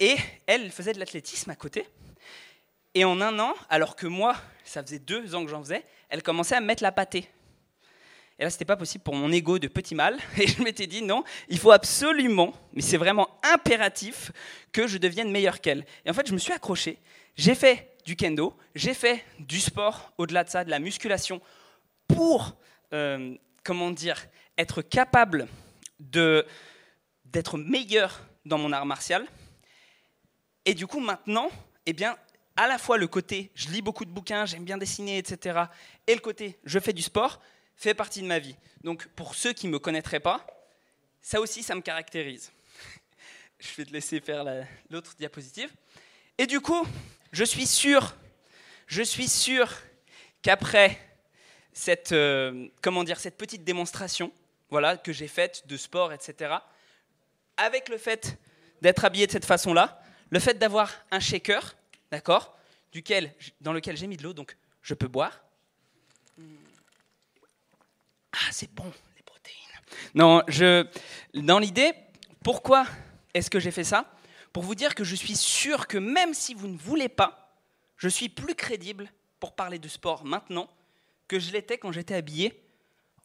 [0.00, 0.16] et
[0.46, 1.86] elle faisait de l'athlétisme à côté.
[2.94, 6.22] Et en un an, alors que moi, ça faisait deux ans que j'en faisais, elle
[6.22, 7.28] commençait à mettre la pâtée.
[8.38, 10.18] Et là, c'était pas possible pour mon ego de petit mal.
[10.36, 14.30] Et je m'étais dit, non, il faut absolument, mais c'est vraiment impératif,
[14.72, 15.86] que je devienne meilleur qu'elle.
[16.04, 16.98] Et en fait, je me suis accroché.
[17.34, 21.40] J'ai fait du kendo, j'ai fait du sport, au-delà de ça, de la musculation,
[22.06, 22.56] pour,
[22.92, 24.26] euh, comment dire,
[24.58, 25.48] être capable
[25.98, 29.26] d'être meilleur dans mon art martial.
[30.64, 31.48] Et du coup, maintenant,
[31.86, 32.16] eh bien,
[32.54, 35.64] à la fois le côté, je lis beaucoup de bouquins, j'aime bien dessiner, etc.,
[36.06, 37.40] et le côté, je fais du sport,
[37.76, 38.56] fait partie de ma vie.
[38.82, 40.46] Donc pour ceux qui ne me connaîtraient pas,
[41.20, 42.52] ça aussi, ça me caractérise.
[43.58, 44.44] Je vais te laisser faire
[44.90, 45.70] l'autre diapositive.
[46.38, 46.86] Et du coup,
[47.32, 48.14] je suis sûr,
[48.86, 49.72] je suis sûr
[50.42, 51.00] qu'après
[51.72, 54.32] cette, euh, comment dire, cette petite démonstration
[54.68, 56.54] voilà, que j'ai faite de sport, etc.,
[57.56, 58.38] avec le fait
[58.82, 61.76] d'être habillé de cette façon-là, le fait d'avoir un shaker,
[62.10, 62.56] d'accord,
[62.92, 65.42] duquel, dans lequel j'ai mis de l'eau, donc je peux boire.
[68.36, 69.56] Ah, c'est bon, les protéines.
[70.14, 70.86] Non, je,
[71.34, 71.92] dans l'idée,
[72.44, 72.86] pourquoi
[73.34, 74.12] est-ce que j'ai fait ça?
[74.52, 77.58] Pour vous dire que je suis sûr que même si vous ne voulez pas,
[77.96, 80.68] je suis plus crédible pour parler de sport maintenant
[81.28, 82.62] que je l'étais quand j'étais habillé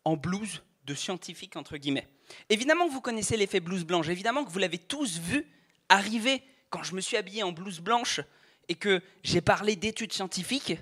[0.05, 2.07] en blouse de scientifique, entre guillemets.
[2.49, 5.45] Évidemment que vous connaissez l'effet blouse blanche, évidemment que vous l'avez tous vu
[5.89, 8.21] arriver quand je me suis habillé en blouse blanche
[8.69, 10.73] et que j'ai parlé d'études scientifiques.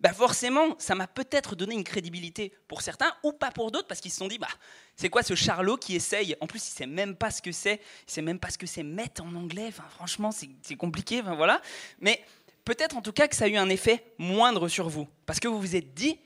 [0.00, 4.00] Bah forcément, ça m'a peut-être donné une crédibilité pour certains ou pas pour d'autres parce
[4.00, 4.46] qu'ils se sont dit bah
[4.94, 6.36] c'est quoi ce charlot qui essaye?
[6.40, 8.66] En plus, il sait même pas ce que c'est, il sait même pas ce que
[8.66, 9.72] c'est mettre en anglais.
[9.96, 11.20] Franchement, c'est compliqué.
[11.22, 11.60] Voilà.
[12.00, 12.22] Mais
[12.64, 15.48] peut-être en tout cas que ça a eu un effet moindre sur vous parce que
[15.48, 16.18] vous vous êtes dit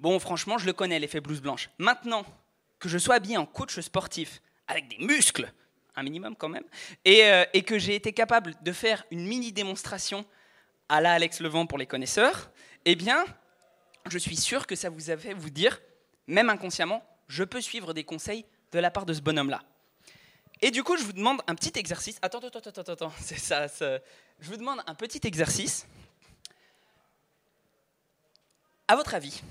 [0.00, 1.70] Bon, franchement, je le connais, l'effet blouse blanche.
[1.78, 2.24] Maintenant
[2.78, 5.52] que je sois habillé en coach sportif, avec des muscles,
[5.96, 6.64] un minimum quand même,
[7.04, 10.26] et, euh, que j'ai été capable de faire une mini démonstration
[10.88, 12.50] à la Alex Levent pour les connaisseurs,
[12.84, 13.24] eh bien,
[14.06, 15.80] je suis sûr que ça vous a fait vous dire,
[16.26, 19.62] même inconsciemment, je peux suivre des conseils de la part de ce bonhomme-là.
[20.60, 22.18] Et du coup, je vous demande un petit exercice.
[22.22, 23.12] Attends, attends, attends, attends, attends.
[23.20, 23.98] C'est ça, ça.
[24.40, 25.86] Je vous demande un petit exercice.
[28.86, 29.42] À votre avis,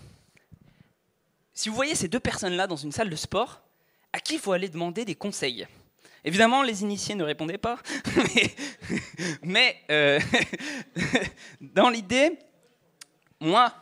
[1.53, 3.61] si vous voyez ces deux personnes-là dans une salle de sport,
[4.11, 5.67] à qui faut aller demander des conseils?
[6.23, 7.77] Évidemment, les initiés ne répondaient pas,
[9.43, 10.19] mais, euh,
[11.61, 12.37] dans l'idée,
[13.43, 13.75] moi,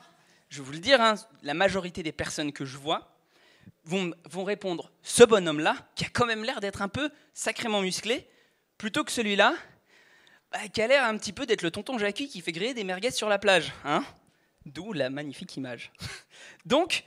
[0.49, 3.15] je vais vous le dire, hein, la majorité des personnes que je vois
[3.85, 8.27] vont, répondre ce bonhomme-là, qui a quand même l'air d'être un peu sacrément musclé,
[8.79, 9.55] plutôt que celui-là,
[10.51, 12.83] bah, qui a l'air un petit peu d'être le tonton Jackie qui fait griller des
[12.83, 13.71] merguez sur la plage.
[13.85, 14.03] Hein
[14.65, 15.91] D'où la magnifique image.
[16.65, 17.05] Donc,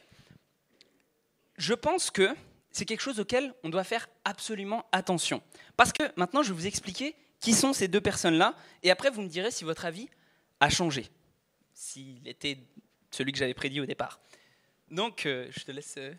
[1.56, 2.34] je pense que
[2.70, 5.42] c'est quelque chose auquel on doit faire absolument attention.
[5.76, 9.22] Parce que maintenant, je vais vous expliquer qui sont ces deux personnes-là, et après, vous
[9.22, 10.08] me direz si votre avis
[10.60, 11.10] a changé,
[11.74, 12.58] s'il était
[13.10, 14.20] celui que j'avais prédit au départ.
[14.90, 15.96] Donc, euh, je te laisse.
[15.98, 16.12] Euh.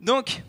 [0.00, 0.42] Donc,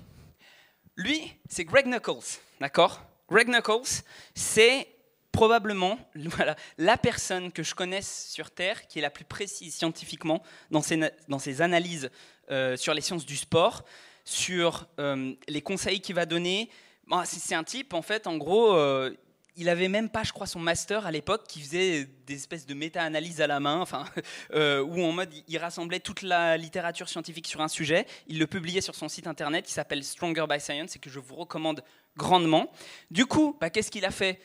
[0.96, 3.04] lui, c'est Greg Knuckles, d'accord?
[3.30, 4.88] Greg Knuckles, c'est
[5.32, 10.42] probablement voilà, la personne que je connaisse sur Terre qui est la plus précise scientifiquement
[10.72, 12.10] dans ses, dans ses analyses
[12.50, 13.84] euh, sur les sciences du sport
[14.28, 16.72] sur les conseils qu'il va donner.
[17.26, 18.76] c'est un type, en fait, en gros,
[19.58, 22.74] il avait même pas, je crois, son master à l'époque, qui faisait des espèces de
[22.74, 24.06] méta-analyses à la main, enfin,
[24.54, 28.48] euh, où en mode, il rassemblait toute la littérature scientifique sur un sujet, il le
[28.48, 31.84] publiait sur son site internet qui s'appelle Stronger by Science et que je vous recommande
[32.18, 32.72] grandement.
[33.12, 34.40] Du coup, bah, qu'est-ce qu'il a fait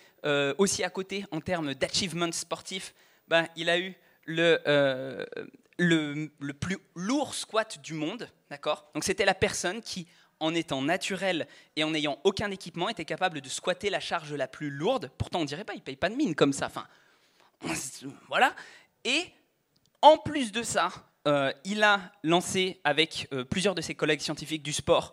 [0.58, 2.94] aussi à côté en termes d'achievement sportif
[3.26, 3.94] bah, Il a eu
[4.26, 4.60] le,
[5.80, 8.90] le, plus lourd squat du monde, d'accord?
[8.94, 10.06] Donc c'était la personne qui,
[10.40, 14.48] en étant naturelle et en n'ayant aucun équipement, était capable de squatter la charge la
[14.48, 15.10] plus lourde.
[15.18, 16.66] Pourtant, on dirait pas, il paye pas de mine comme ça.
[16.66, 16.86] Enfin,
[18.28, 18.54] voilà.
[19.04, 19.26] Et
[20.02, 20.90] en plus de ça,
[21.28, 25.12] euh, il a lancé avec euh, plusieurs de ses collègues scientifiques du sport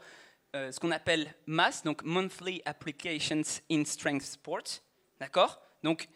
[0.55, 4.81] euh, ce qu'on appelle MAS, donc Monthly Applications in Strength Sports,
[5.19, 5.61] d'accord?
[5.83, 6.07] Donc,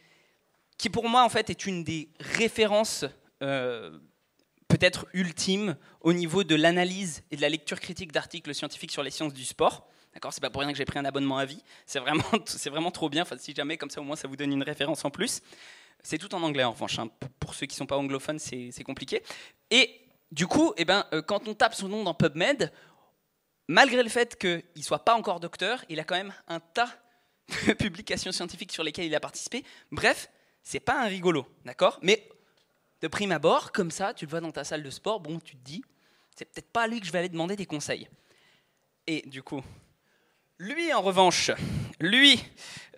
[0.78, 3.06] qui pour moi en fait est une des références
[4.72, 9.12] peut-être ultime au niveau de l'analyse et de la lecture critique d'articles scientifiques sur les
[9.12, 9.88] sciences du sport.
[10.14, 11.62] D'accord, c'est pas pour rien que j'ai pris un abonnement à vie.
[11.86, 13.24] C'est vraiment, c'est vraiment trop bien.
[13.24, 15.42] Enfin, si jamais, comme ça, au moins, ça vous donne une référence en plus.
[16.04, 17.00] C'est tout en anglais, en revanche.
[17.00, 17.10] Hein.
[17.40, 19.22] Pour ceux qui sont pas anglophones, c'est, compliqué.
[19.70, 22.72] Et du coup, eh ben, euh, quand on tape son nom dans PubMed,
[23.68, 26.90] malgré le fait qu'il ne soit pas encore docteur, il a quand même un tas
[27.68, 29.64] de publications scientifiques sur lesquelles il a participé.
[29.92, 30.30] Bref,
[30.64, 32.00] c'est pas un rigolo, d'accord?
[32.02, 32.28] Mais
[33.02, 35.56] de prime abord, comme ça, tu le vois dans ta salle de sport, bon, tu
[35.56, 35.84] te dis,
[36.36, 38.08] c'est peut-être pas à lui que je vais aller demander des conseils.
[39.08, 39.62] Et du coup,
[40.60, 41.52] lui en revanche,
[42.00, 42.44] lui,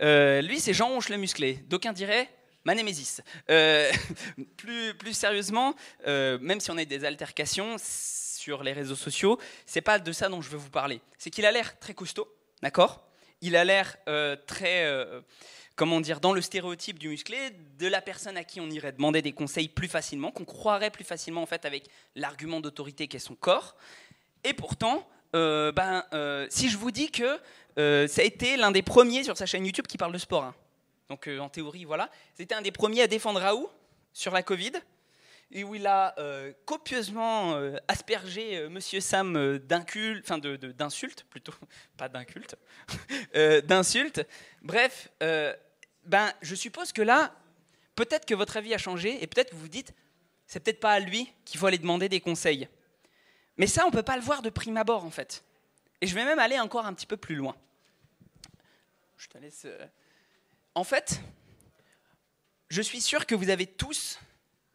[0.01, 1.59] euh, lui c'est Jean Ronche le musclé.
[1.67, 2.29] D'aucuns diraient
[2.65, 3.21] ma némésis.
[3.49, 3.91] Euh,
[4.57, 5.73] plus, plus sérieusement,
[6.05, 10.27] euh, même si on a des altercations sur les réseaux sociaux, c'est pas de ça
[10.27, 11.01] dont je veux vous parler.
[11.17, 12.27] C'est qu'il a l'air très costaud,
[12.61, 13.07] d'accord?
[13.39, 13.97] Il a l'air
[14.45, 15.05] très
[15.75, 17.37] comment dire, dans le stéréotype du musclé,
[17.79, 21.03] de la personne à qui on irait demander des conseils plus facilement, qu'on croirait plus
[21.03, 23.75] facilement en fait avec l'argument d'autorité qu'est son corps.
[24.43, 27.39] Et pourtant, euh, ben, euh, si je vous dis que
[27.79, 30.43] euh, ça a été l'un des premiers sur sa chaîne YouTube qui parle de sport,
[30.43, 30.55] hein.
[31.09, 33.69] donc en théorie, voilà, c'était un des premiers à défendre Raoult
[34.13, 34.73] sur la Covid,
[35.53, 36.13] et où il a
[36.65, 37.55] copieusement
[37.87, 41.53] aspergé Monsieur Sam d'insultes, enfin d'insultes plutôt,
[41.97, 42.55] pas d'incultes,
[43.63, 44.25] d'insultes.
[44.61, 47.33] Bref, ben, je suppose que là,
[47.95, 49.93] peut-être que votre avis a changé et peut-être que vous vous dites
[50.53, 52.67] c'est peut-être pas à lui qu'il faut aller demander des conseils.
[53.57, 55.43] Mais ça, on peut pas le voir de prime abord, en fait.
[56.01, 57.55] Et je vais même aller encore un petit peu plus loin.
[59.17, 59.63] Je te laisse.
[59.65, 59.87] Euh,
[60.75, 61.21] en fait,
[62.69, 64.19] je suis sûr que vous avez tous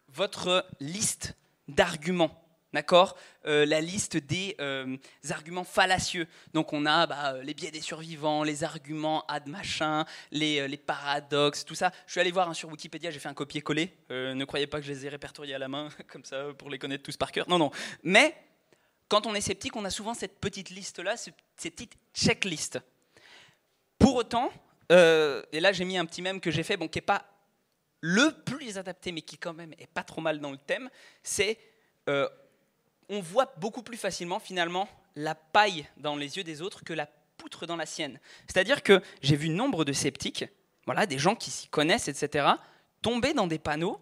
[0.09, 1.37] votre liste
[1.69, 2.45] d'arguments.
[2.75, 3.17] D'accord?
[3.47, 4.97] Euh, La liste des euh,
[5.31, 6.27] arguments fallacieux.
[6.53, 11.75] Donc on a bah, les biais des survivants, les arguments ad machin, les, paradoxes, tout
[11.75, 11.93] ça.
[12.07, 13.97] Je suis allé voir hein, sur Wikipédia, j'ai fait un copier-coller.
[14.11, 16.79] ne croyez pas que je les ai répertoriés à la main, comme ça, pour les
[16.79, 17.49] connaître tous par cœur.
[17.49, 17.71] Non, non.
[18.03, 18.35] Mais
[19.09, 22.79] quand on est sceptique, on a souvent cette petite liste-là, cette petite checklist.
[23.99, 24.53] Pour autant,
[24.93, 27.25] euh, et là j'ai mis un petit mème que j'ai fait, bon, qui n'est pas
[28.01, 30.89] le plus adapté, mais qui quand même est pas trop mal dans le thème,
[31.23, 31.59] c'est
[32.09, 32.29] euh,
[33.09, 37.07] on voit beaucoup plus facilement finalement la paille dans les yeux des autres que la
[37.37, 38.21] poutre dans la sienne.
[38.47, 40.45] C'est-à-dire que j'ai vu nombre de sceptiques,
[40.87, 42.47] voilà, des gens qui s'y connaissent, etc.,
[43.03, 44.01] tomber dans des panneaux,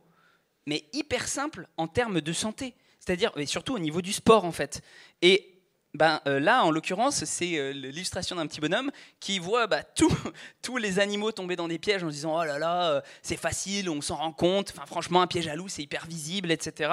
[0.67, 2.75] mais hyper simples en termes de santé.
[2.99, 4.83] C'est-à-dire, surtout au niveau du sport en fait.
[5.23, 5.56] Et
[5.97, 9.83] ben, euh, là, en l'occurrence, c'est euh, l'illustration d'un petit bonhomme qui voit bah,
[10.63, 13.37] tous les animaux tomber dans des pièges en se disant Oh là là, euh, c'est
[13.37, 16.93] facile, on s'en rend compte, franchement, un piège à loup, c'est hyper visible, etc.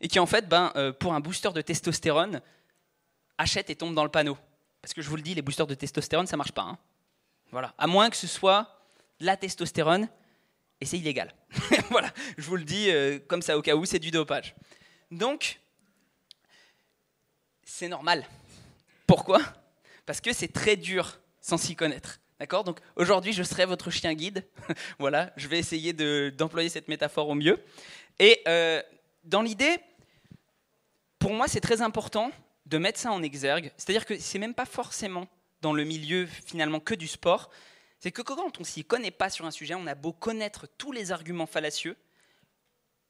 [0.00, 2.40] Et qui, en fait, ben, pour un booster de testostérone,
[3.38, 4.36] achète et tombe dans le panneau.
[4.82, 6.62] Parce que je vous le dis, les boosters de testostérone, ça marche pas.
[6.62, 6.78] Hein.
[7.78, 8.80] À moins que ce soit
[9.20, 10.08] la testostérone,
[10.80, 11.32] et c'est illégal.
[12.36, 12.90] je vous le dis
[13.28, 14.54] comme ça au cas où, c'est du dopage.
[15.10, 15.60] Donc,
[17.64, 18.24] c'est normal.
[19.06, 19.40] Pourquoi?
[20.06, 22.20] Parce que c'est très dur sans s'y connaître.
[22.40, 22.64] D'accord?
[22.64, 24.44] Donc aujourd'hui, je serai votre chien guide.
[24.98, 25.92] voilà, je vais essayer
[26.32, 27.62] d'employer cette métaphore au mieux.
[28.18, 28.82] Et euh,
[29.24, 29.78] dans l'idée,
[31.18, 32.30] pour moi, c'est très important
[32.66, 33.72] de mettre ça en exergue.
[33.76, 35.28] C'est-à-dire que c'est même pas forcément
[35.60, 37.50] dans le milieu finalement que du sport.
[37.98, 40.92] C'est que quand on s'y connaît pas sur un sujet, on a beau connaître tous
[40.92, 41.96] les arguments fallacieux,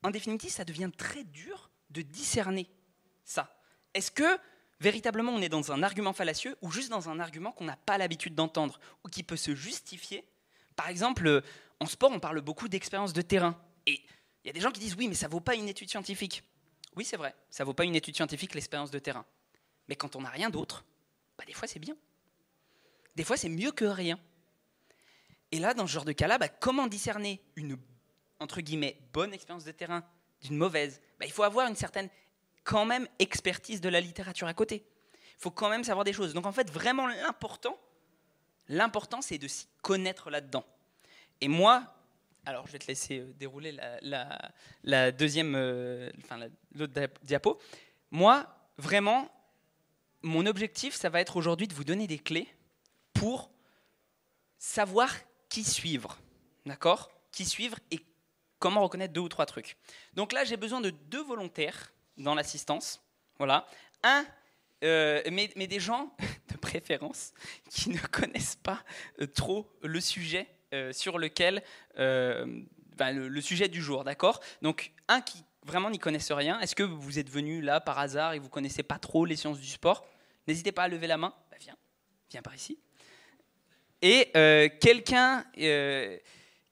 [0.04, 2.68] en définitive, ça devient très dur de discerner
[3.24, 3.58] ça.
[3.94, 4.38] Est-ce que
[4.84, 7.96] véritablement on est dans un argument fallacieux ou juste dans un argument qu'on n'a pas
[7.96, 10.28] l'habitude d'entendre ou qui peut se justifier
[10.76, 11.42] Par exemple,
[11.80, 13.58] en sport, on parle beaucoup d'expérience de terrain.
[13.86, 14.02] Et
[14.44, 15.88] il y a des gens qui disent oui, mais ça ne vaut pas une étude
[15.88, 16.44] scientifique.
[16.96, 19.24] Oui, c'est vrai, ça ne vaut pas une étude scientifique l'expérience de terrain.
[19.88, 20.84] Mais quand on n'a rien d'autre,
[21.38, 21.96] bah, des fois c'est bien.
[23.16, 24.18] Des fois c'est mieux que rien.
[25.50, 27.78] Et là, dans ce genre de cas-là, bah, comment discerner une
[29.12, 30.04] bonne expérience de terrain
[30.42, 31.00] d'une mauvaise?
[31.18, 32.10] Bah, Il faut avoir une certaine
[32.64, 34.84] quand même expertise de la littérature à côté.
[35.38, 36.34] Il faut quand même savoir des choses.
[36.34, 37.78] Donc en fait, vraiment l'important,
[38.68, 40.64] l'important c'est de s'y connaître là-dedans.
[41.40, 41.94] Et moi,
[42.46, 46.38] alors je vais te laisser euh, dérouler la, deuxième, euh, enfin
[46.74, 47.58] l'autre diapo.
[48.10, 48.46] Moi,
[48.78, 49.30] vraiment,
[50.22, 52.48] mon objectif, ça va être aujourd'hui de vous donner des clés
[53.12, 53.50] pour
[54.58, 55.10] savoir
[55.48, 56.18] qui suivre.
[56.64, 57.10] D'accord?
[57.30, 58.00] Qui suivre et
[58.58, 59.76] comment reconnaître deux ou trois trucs.
[60.14, 63.00] Donc là, j'ai besoin de deux volontaires dans l'assistance.
[63.38, 63.66] Voilà.
[64.02, 64.24] Un,
[64.84, 66.14] euh, mais, des gens
[66.52, 67.32] de préférence
[67.70, 68.82] qui ne connaissent pas
[69.20, 71.62] euh, trop le sujet euh, sur lequel.
[71.96, 74.40] Ben, le, sujet du jour, d'accord?
[74.62, 76.60] Donc, un qui vraiment n'y connaissent rien.
[76.60, 79.58] Est-ce que vous êtes venu là par hasard et vous connaissez pas trop les sciences
[79.58, 80.06] du sport?
[80.46, 81.34] N'hésitez pas à lever la main.
[81.50, 81.76] Ben, viens,
[82.30, 82.78] viens par ici.
[84.00, 84.30] Et
[84.80, 85.44] quelqu'un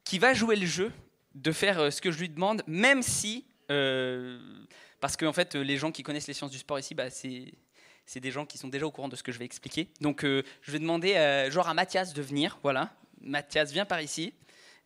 [0.05, 0.92] qui va jouer le jeu
[1.35, 3.46] de faire ce que je lui demande, même si
[5.02, 8.30] parce qu'en fait, les gens qui connaissent les sciences du sport ici, bah, c'est des
[8.30, 9.88] gens qui sont déjà au courant de ce que je vais expliquer.
[10.00, 12.60] Donc, euh, je vais demander euh, genre à Mathias de venir.
[12.62, 14.32] Voilà, Mathias, viens par ici,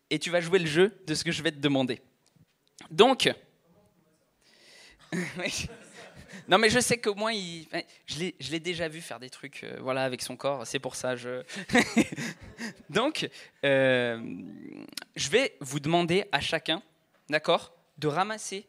[0.08, 2.00] et tu vas jouer le jeu de ce que je vais te demander.
[2.90, 3.30] Donc,
[6.48, 7.66] non, mais je sais qu'au moins, il...
[8.06, 10.66] je l'ai déjà vu faire des trucs, euh, voilà, avec son corps.
[10.66, 11.14] C'est pour ça.
[11.14, 11.42] Je...
[12.88, 13.28] Donc,
[13.62, 16.82] je vais vous demander à chacun,
[17.28, 18.66] d'accord, de ramasser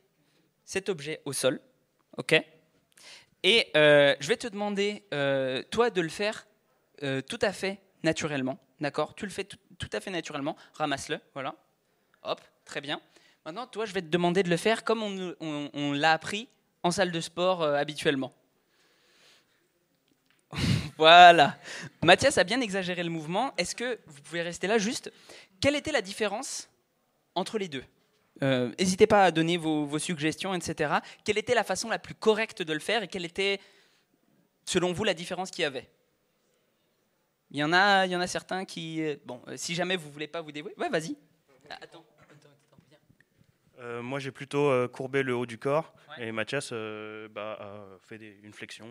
[0.67, 1.59] cet objet au sol,
[2.17, 2.35] ok?
[3.41, 6.45] Et euh, je vais te demander, euh, toi, de le faire
[7.03, 9.15] euh, tout à fait naturellement, d'accord?
[9.15, 11.55] Tu le fais tout, à fait naturellement, ramasse-le, voilà.
[12.21, 12.99] Hop, très bien.
[13.45, 16.49] Maintenant, toi, je vais te demander de le faire comme on, l'a appris
[16.83, 18.33] en salle de sport habituellement.
[20.97, 21.57] voilà.
[22.03, 23.53] Mathias a bien exagéré le mouvement.
[23.57, 25.13] Est-ce que vous pouvez rester là juste?
[25.61, 26.67] Quelle était la différence
[27.35, 27.85] entre les deux?
[28.41, 30.95] N'hésitez pas à donner vos, suggestions, etc.
[31.23, 33.59] Quelle était la façon la plus correcte de le faire et quelle était,
[34.65, 35.89] selon vous, la différence qu'il y avait?
[37.51, 39.01] Il y, en a, il y en a certains qui...
[39.01, 40.73] Euh, bon, euh, si jamais vous voulez pas vous dévouer...
[40.77, 41.15] Ouais, vas-y.
[41.69, 42.05] Ah, attends.
[44.01, 46.71] moi, j'ai plutôt courbé le haut du corps et Mathias
[47.31, 48.87] bah, a fait une flexion.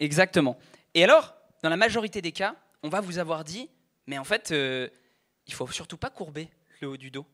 [0.00, 0.58] Exactement.
[0.94, 3.70] Et alors, dans la majorité des cas, on va vous avoir dit,
[4.06, 6.48] mais en fait, il faut surtout pas courber
[6.80, 7.26] le haut du dos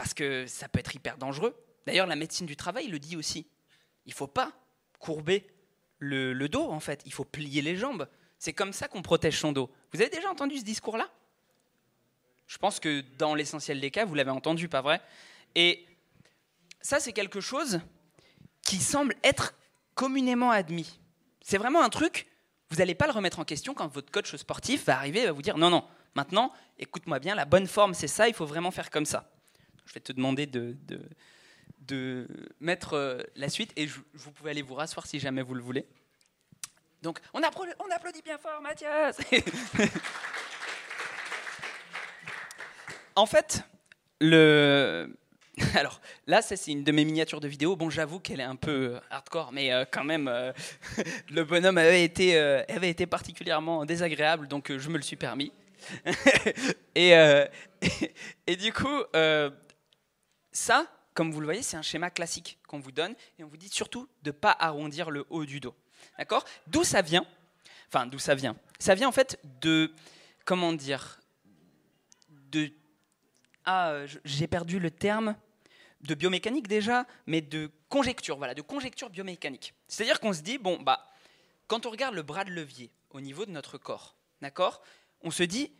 [0.00, 1.54] parce que ça peut être hyper dangereux.
[1.86, 3.46] D'ailleurs, la médecine du travail le dit aussi.
[4.06, 4.50] Il faut pas
[4.98, 5.46] courber
[5.98, 7.02] le, le dos, en fait.
[7.04, 8.08] Il faut plier les jambes.
[8.38, 9.70] C'est comme ça qu'on protège son dos.
[9.92, 11.06] Vous avez déjà entendu ce discours-là?
[12.46, 15.02] Je pense que dans l'essentiel des cas, vous l'avez entendu, pas vrai?
[15.54, 15.86] Et
[16.80, 17.82] ça, c'est quelque chose
[18.62, 19.54] qui semble être
[19.94, 20.98] communément admis.
[21.42, 22.26] C'est vraiment un truc,
[22.70, 25.32] vous n'allez pas le remettre en question quand votre coach sportif va arriver et va
[25.32, 25.84] vous dire non, non,
[26.14, 29.30] maintenant, écoute-moi bien, la bonne forme, c'est ça, il faut vraiment faire comme ça.
[29.86, 30.76] Je vais te demander de,
[31.80, 32.28] de,
[32.60, 35.86] mettre euh, la suite et vous pouvez aller vous rasseoir si jamais vous le voulez.
[37.02, 39.18] Donc, on applaudit, bien fort, Mathias
[43.16, 43.64] En fait,
[44.20, 45.12] le,
[45.74, 47.76] Alors là, c'est une de mes miniatures de vidéo.
[47.76, 50.30] Bon, j'avoue qu'elle est un peu euh, hardcore, mais euh, quand même,
[51.30, 55.52] le bonhomme avait été, avait été particulièrement désagréable, donc je me le suis permis.
[56.94, 57.12] et,
[58.46, 59.02] et, du coup,
[60.52, 63.56] ça, comme vous le voyez, c'est un schéma classique qu'on vous donne, et on vous
[63.56, 65.74] dit surtout de ne pas arrondir le haut du dos.
[66.18, 66.44] D'accord?
[66.66, 67.26] D'où ça vient?
[67.88, 68.56] Enfin, d'où ça vient?
[68.78, 69.92] Ça vient en fait de,
[70.44, 71.20] comment dire,
[72.28, 72.72] de
[73.64, 75.36] ah, j'ai perdu le terme
[76.00, 79.74] de biomécanique déjà, mais de conjecture, voilà, de conjecture biomécanique.
[79.86, 81.06] C'est-à-dire qu'on se dit, bon, bah,
[81.66, 84.82] quand on regarde le bras de levier au niveau de notre corps, d'accord,
[85.22, 85.72] on se dit,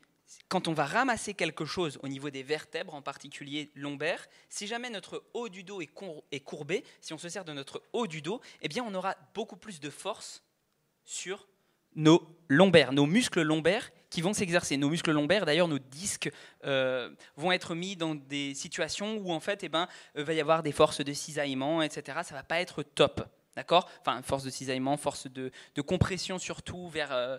[0.48, 4.90] quand on va ramasser quelque chose au niveau des vertèbres, en particulier lombaires, si jamais
[4.90, 8.40] notre haut du dos est courbé, si on se sert de notre haut du dos,
[8.62, 10.42] eh bien, on aura beaucoup plus de force
[11.04, 11.48] sur
[11.96, 14.76] nos lombaires, nos muscles lombaires qui vont s'exercer.
[14.76, 16.30] Nos muscles lombaires, d'ailleurs, nos disques
[16.64, 20.40] euh, vont être mis dans des situations où en fait, eh ben, euh, va y
[20.40, 22.18] avoir des forces de cisaillement, etc.
[22.24, 23.22] Ça va pas être top,
[23.56, 23.88] d'accord?
[24.00, 25.50] Enfin, force de cisaillement, force de,
[25.82, 27.12] compression surtout vers.
[27.12, 27.38] Euh,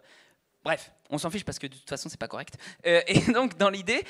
[0.64, 2.56] bref, on s'en fiche parce que de toute façon, c'est pas correct.
[2.84, 4.04] et donc, dans l'idée,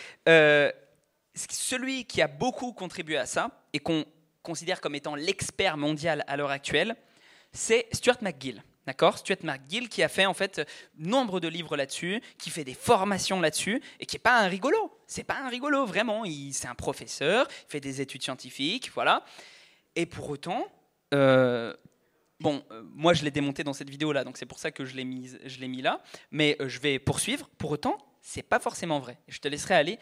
[1.36, 4.06] celui qui a beaucoup contribué à ça et qu'on
[4.44, 6.96] considère comme étant l'expert mondial à l'heure actuelle,
[7.52, 8.64] c'est Stuart McGill.
[8.88, 9.20] D'accord?
[9.20, 13.40] Stuart McGill qui a fait en fait nombre de livres là-dessus, qui fait des formations
[13.40, 14.92] là-dessus et qui n'est pas un rigolo.
[15.06, 16.24] C'est pas un rigolo vraiment.
[16.52, 19.24] C'est un professeur, il fait des études scientifiques, voilà.
[19.96, 20.66] Et pour autant,
[21.14, 21.76] euh,
[22.42, 24.86] bon, euh, moi je l'ai démonté dans cette vidéo là, donc c'est pour ça que
[24.86, 26.02] je l'ai mis, là.
[26.32, 27.50] Mais euh, je vais poursuivre.
[27.58, 29.18] Pour autant, c'est pas forcément vrai.
[29.28, 30.00] Je te laisserai aller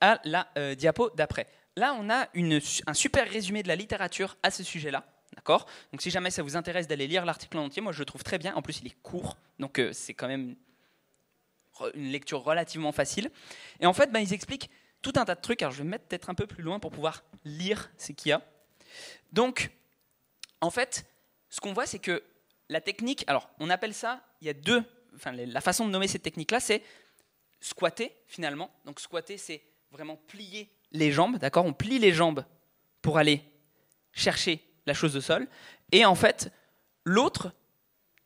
[0.00, 1.46] à la diapo d'après.
[1.76, 2.28] Là, on a
[2.86, 5.04] un super résumé de la littérature à ce sujet-là.
[5.36, 5.66] D'accord?
[5.92, 8.24] Donc si jamais ça vous intéresse d'aller lire l'article en entier, moi je le trouve
[8.24, 8.54] très bien.
[8.54, 10.56] En plus, il est court, donc euh, c'est quand même
[11.94, 13.30] une lecture relativement facile.
[13.78, 14.68] Et en fait, ben, ils expliquent
[15.02, 15.62] tout un tas de trucs.
[15.62, 18.30] Alors je vais me mettre peut-être un peu plus loin pour pouvoir lire ce qu'il
[18.30, 18.42] y a.
[19.32, 19.70] Donc,
[20.60, 21.06] en fait,
[21.50, 22.22] ce qu'on voit, c'est que
[22.68, 24.82] la technique, alors on appelle ça, il y a deux,
[25.14, 26.82] enfin la façon de nommer cette technique-là, c'est
[27.60, 28.70] squatter finalement.
[28.84, 31.66] Donc squatter, c'est vraiment plier les jambes, d'accord?
[31.66, 32.44] On plie les jambes
[33.02, 33.42] pour aller
[34.12, 35.48] chercher la chose au sol.
[35.92, 36.52] Et en fait,
[37.04, 37.52] l'autre,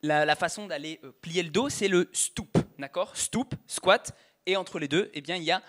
[0.03, 3.17] la, façon d'aller euh, plier le dos, c'est le stoop, d'accord?
[3.17, 5.63] Stoop, squat, et entre les deux, eh bien, il y a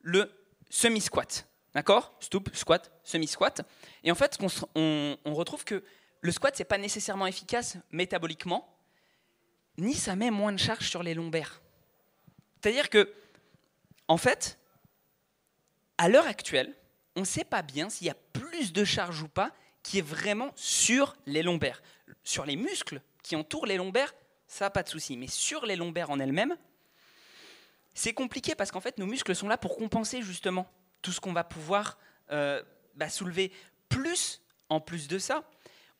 [0.00, 0.30] le
[0.68, 2.14] semi-squat, d'accord?
[2.20, 3.62] Stoop, squat, semi-squat.
[4.04, 4.38] Et en fait,
[4.74, 5.82] on, on, retrouve que
[6.20, 8.76] le squat, c'est pas nécessairement efficace métaboliquement,
[9.78, 11.62] ni ça met moins de charge sur les lombaires.
[12.60, 13.12] C'est-à-dire que,
[14.08, 14.58] en fait,
[15.96, 16.74] à l'heure actuelle,
[17.16, 19.52] on ne sait pas bien s'il y a plus de charge ou pas
[19.82, 21.82] qui est vraiment sur les lombaires.
[22.22, 24.14] Sur les muscles qui entourent les lombaires,
[24.46, 25.16] ça, pas de souci.
[25.16, 26.56] Mais sur les lombaires en elles-mêmes,
[27.94, 30.70] c'est compliqué parce qu'en fait, nos muscles sont là pour compenser justement
[31.02, 31.98] tout ce qu'on va pouvoir
[32.30, 32.62] euh,
[32.94, 33.52] bah, soulever.
[33.88, 35.48] Plus, en plus de ça,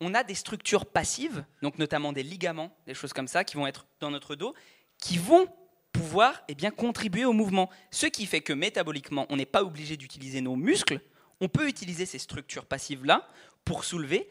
[0.00, 3.66] on a des structures passives, donc notamment des ligaments, des choses comme ça, qui vont
[3.66, 4.54] être dans notre dos,
[4.98, 5.46] qui vont
[5.92, 7.68] pouvoir eh bien, contribuer au mouvement.
[7.90, 11.00] Ce qui fait que métaboliquement, on n'est pas obligé d'utiliser nos muscles,
[11.40, 13.28] on peut utiliser ces structures passives-là
[13.64, 14.28] pour soulever,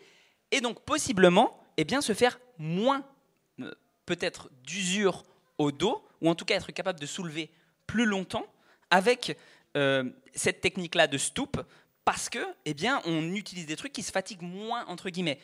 [0.51, 3.05] et donc possiblement eh bien, se faire moins
[3.59, 3.71] euh,
[4.05, 5.23] peut-être d'usure
[5.57, 7.51] au dos, ou en tout cas être capable de soulever
[7.87, 8.45] plus longtemps
[8.89, 9.37] avec
[9.77, 10.03] euh,
[10.33, 11.61] cette technique-là de stoop,
[12.05, 15.39] parce que eh bien, on utilise des trucs qui se fatiguent moins, entre guillemets.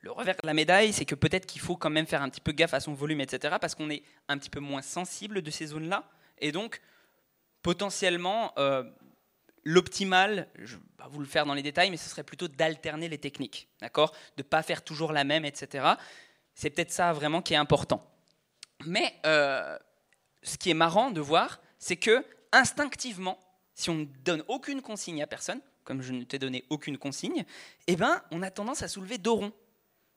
[0.00, 2.40] Le revers de la médaille, c'est que peut-être qu'il faut quand même faire un petit
[2.40, 5.50] peu gaffe à son volume, etc., parce qu'on est un petit peu moins sensible de
[5.50, 6.80] ces zones-là, et donc
[7.62, 8.82] potentiellement, euh,
[9.64, 13.08] L'optimal, je vais pas vous le faire dans les détails, mais ce serait plutôt d'alterner
[13.08, 14.12] les techniques, d'accord?
[14.36, 15.86] De ne pas faire toujours la même, etc.
[16.54, 18.02] C'est peut-être ça vraiment qui est important.
[18.86, 19.78] Mais euh,
[20.42, 23.38] ce qui est marrant de voir, c'est que instinctivement,
[23.74, 27.44] si on ne donne aucune consigne à personne, comme je ne t'ai donné aucune consigne,
[27.86, 29.52] eh ben, on a tendance à soulever dos rond.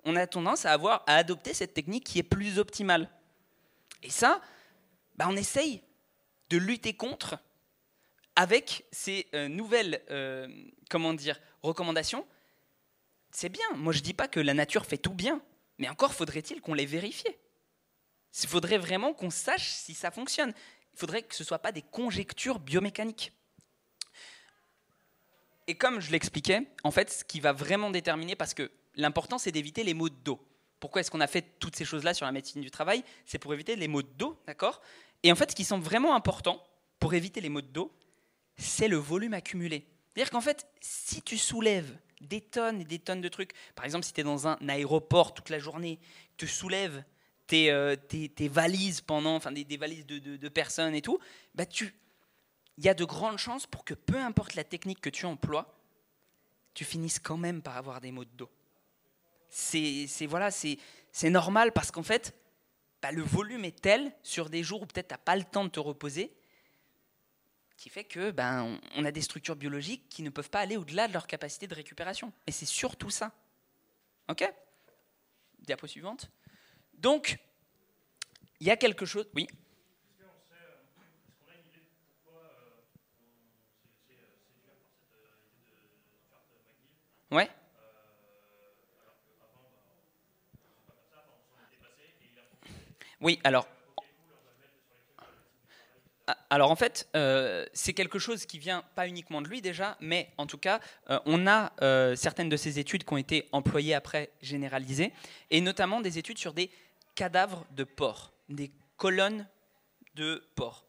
[0.06, 3.10] On a tendance à avoir à adopter cette technique qui est plus optimale.
[4.01, 4.41] Et ça,
[5.16, 5.82] bah, on essaye
[6.49, 7.38] de lutter contre
[8.36, 10.47] avec ces euh, nouvelles euh,
[10.89, 12.26] comment dire, recommandations,
[13.32, 13.66] c'est bien.
[13.76, 15.41] Moi, je dis pas que la nature fait tout bien,
[15.78, 17.36] mais encore faudrait-il qu'on les vérifie.
[18.41, 20.54] Il faudrait vraiment qu'on sache si ça fonctionne.
[20.93, 23.32] Il faudrait que ce ne soit pas des conjectures biomécaniques.
[25.68, 29.52] Et comme je l'expliquais, en fait, ce qui va vraiment déterminer, parce que l'important, c'est
[29.52, 30.39] d'éviter les maux de dos.
[30.80, 33.04] Pourquoi est-ce qu'on a fait toutes ces choses-là sur la médecine du travail?
[33.26, 34.82] C'est pour éviter les maux de dos, d'accord?
[35.24, 36.62] Et en fait, ce qui semble vraiment important
[37.00, 37.91] pour éviter les maux de dos,
[38.58, 39.88] c'est le volume accumulé.
[40.14, 44.06] C'est-à-dire qu'en fait, si tu soulèves des tonnes et des tonnes de trucs, par exemple,
[44.06, 46.00] si tu es dans un aéroport toute la journée,
[46.38, 47.04] tu soulèves
[47.48, 47.96] tes, euh,
[48.50, 51.20] valises pendant, enfin des, valises de, personnes et tout,
[51.56, 51.94] bah tu,
[52.78, 55.74] il y a de grandes chances pour que peu importe la technique que tu emploies,
[56.74, 58.50] tu finisses quand même par avoir des maux de dos.
[59.56, 62.36] C'est voilà, c'est normal parce qu'en fait,
[63.04, 65.64] bah, le volume est tel sur des jours où peut-être tu n'as pas le temps
[65.64, 66.34] de te reposer,
[67.78, 71.08] qui fait que ben on a des structures biologiques qui ne peuvent pas aller au-delà
[71.08, 72.34] de leur capacité de récupération.
[72.47, 73.32] Et c'est surtout ça.
[74.28, 74.43] Ok?
[75.60, 76.32] Diapo suivante.
[76.95, 77.38] Donc,
[78.60, 79.30] il y a quelque chose.
[79.36, 79.47] Oui?
[87.30, 87.49] Ouais.
[93.24, 93.69] Oui, alors.
[96.28, 99.97] Ah, alors en fait, euh, c'est quelque chose qui vient pas uniquement de lui déjà,
[100.01, 103.47] mais en tout cas, euh, on a euh, certaines de ces études qui ont été
[103.53, 105.13] employées après généralisées,
[105.51, 106.69] et notamment des études sur des
[107.15, 109.47] cadavres de porcs, des colonnes
[110.15, 110.86] de porcs.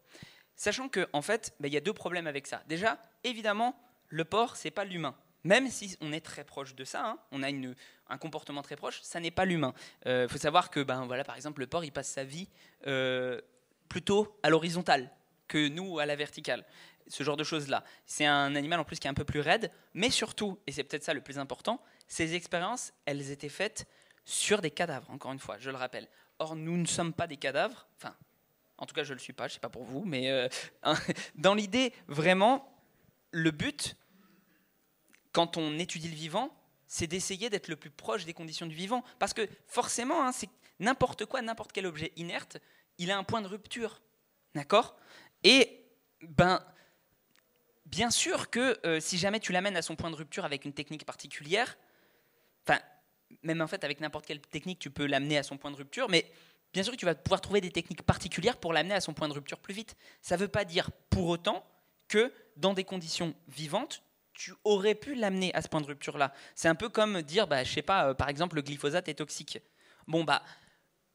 [0.56, 2.64] Sachant qu'en en fait, ben, il y a deux problèmes avec ça.
[2.68, 3.78] Déjà, évidemment,
[4.08, 5.14] le porc, c'est pas l'humain
[5.44, 9.00] même si on est très proche de ça, hein, on a un comportement très proche,
[9.02, 9.74] ça n'est pas l'humain.
[10.04, 12.48] Il euh, faut savoir que, ben, voilà, par exemple, le porc, il passe sa vie
[12.86, 13.40] euh,
[13.88, 15.10] plutôt à l'horizontale
[15.46, 16.64] que nous à la verticale.
[17.06, 17.84] Ce genre de choses-là.
[18.06, 20.84] C'est un animal en plus qui est un peu plus raide, mais surtout, et c'est
[20.84, 23.86] peut-être ça le plus important, ces expériences, elles étaient faites
[24.24, 26.08] sur des cadavres, encore une fois, je le rappelle.
[26.38, 28.16] Or, nous ne sommes pas des cadavres, enfin,
[28.78, 30.30] en tout cas, je ne le suis pas, je ne sais pas pour vous, mais
[30.30, 30.48] euh,
[31.34, 32.74] dans l'idée, vraiment,
[33.30, 33.96] le but,
[35.34, 36.56] quand on étudie le vivant,
[36.86, 39.02] c'est d'essayer d'être le plus proche des conditions du vivant.
[39.18, 42.58] Parce que forcément, hein, c'est n'importe quoi, n'importe quel objet inerte,
[42.98, 44.00] il a un point de rupture.
[44.54, 44.96] D'accord?
[45.42, 45.84] Et
[46.22, 46.64] ben,
[47.84, 50.72] bien sûr que euh, si jamais tu l'amènes à son point de rupture avec une
[50.72, 51.76] technique particulière,
[52.64, 52.80] enfin,
[53.42, 56.08] même en fait avec n'importe quelle technique, tu peux l'amener à son point de rupture,
[56.08, 56.30] mais
[56.72, 59.26] bien sûr que tu vas pouvoir trouver des techniques particulières pour l'amener à son point
[59.26, 59.96] de rupture plus vite.
[60.22, 61.66] Ça ne veut pas dire pour autant
[62.06, 64.04] que dans des conditions vivantes,
[64.34, 66.32] tu aurais pu l'amener à ce point de rupture-là.
[66.54, 69.14] C'est un peu comme dire, bah, je sais pas, euh, par exemple, le glyphosate est
[69.14, 69.58] toxique.
[70.06, 70.42] Bon, bah,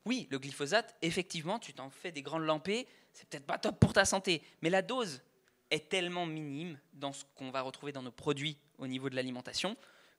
[0.05, 3.93] oui, le glyphosate, effectivement, tu t'en fais des grandes lampées, c'est peut-être pas top pour
[3.93, 5.21] ta santé, mais la dose
[5.69, 9.77] est tellement minime dans ce qu'on va retrouver dans nos produits au niveau de l'alimentation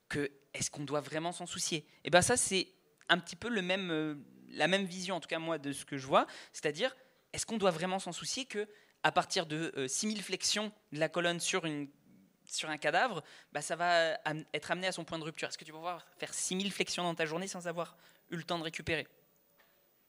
[0.08, 1.78] que est-ce qu'on doit vraiment s'en soucier?
[1.78, 2.68] Et eh bien ça, c'est
[3.08, 4.14] un petit peu le même, euh,
[4.50, 6.94] la même vision, en tout cas moi, de ce que je vois, c'est-à-dire,
[7.32, 8.68] est-ce qu'on doit vraiment s'en soucier que
[9.02, 11.88] à partir de 6000 euh, flexions de la colonne sur une
[12.54, 13.22] sur un cadavre,
[13.52, 14.18] bah, ça va
[14.52, 15.48] être amené à son point de rupture.
[15.48, 17.96] Est-ce que tu vas pouvoir faire 6000 flexions dans ta journée sans avoir
[18.30, 19.06] eu le temps de récupérer?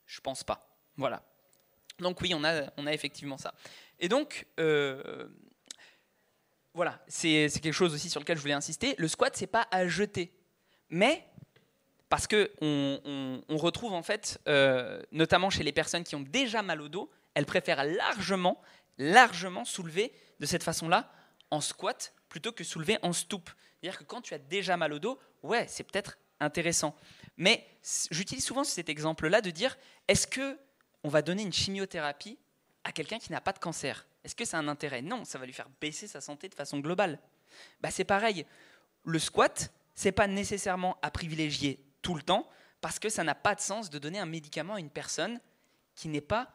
[0.05, 0.67] Je pense pas.
[0.97, 1.23] Voilà.
[1.99, 3.53] Donc oui, on a, on a effectivement ça.
[3.99, 5.27] Et donc, euh,
[6.73, 8.95] voilà, c'est quelque chose aussi sur lequel je voulais insister.
[8.97, 10.33] Le squat, c'est pas à jeter,
[10.89, 11.25] mais
[12.09, 16.81] parce que on, retrouve en fait, euh, notamment chez les personnes qui ont déjà mal
[16.81, 18.61] au dos, elles préfèrent largement,
[18.97, 21.11] largement soulever de cette façon-là
[21.51, 23.49] en squat plutôt que soulever en stoupe.
[23.79, 26.95] C'est-à-dire que quand tu as déjà mal au dos, ouais, c'est peut-être intéressant.
[27.35, 27.67] Mais
[28.09, 29.77] j'utilise souvent cet exemple-là de dire
[30.07, 30.57] est-ce que
[31.03, 32.39] on va donner une chimiothérapie
[32.85, 34.07] à quelqu'un qui n'a pas de cancer?
[34.23, 35.01] Est-ce que c'est un intérêt?
[35.01, 37.19] Non, ça va lui faire baisser sa santé de façon globale.
[37.81, 38.45] Bah, c'est pareil.
[39.03, 42.47] Le squat, c'est pas nécessairement à privilégier tout le temps
[42.79, 45.41] parce que ça n'a pas de sens de donner un médicament à une personne
[45.95, 46.53] qui n'est pas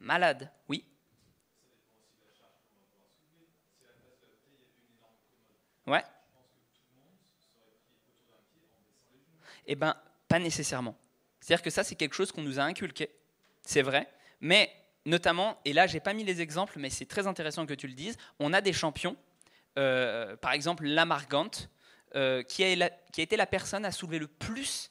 [0.00, 0.50] malade.
[0.68, 0.84] Oui
[5.86, 6.02] Ouais.
[9.66, 9.96] Eh bien,
[10.28, 10.96] pas nécessairement.
[11.40, 13.10] C'est-à-dire que ça, c'est quelque chose qu'on nous a inculqué,
[13.62, 14.08] c'est vrai,
[14.40, 14.72] mais
[15.04, 17.94] notamment, et là, j'ai pas mis les exemples, mais c'est très intéressant que tu le
[17.94, 19.16] dises, on a des champions,
[19.78, 21.68] euh, par exemple Lamargante,
[22.14, 24.90] euh, qui, a, été la personne à soulever le plus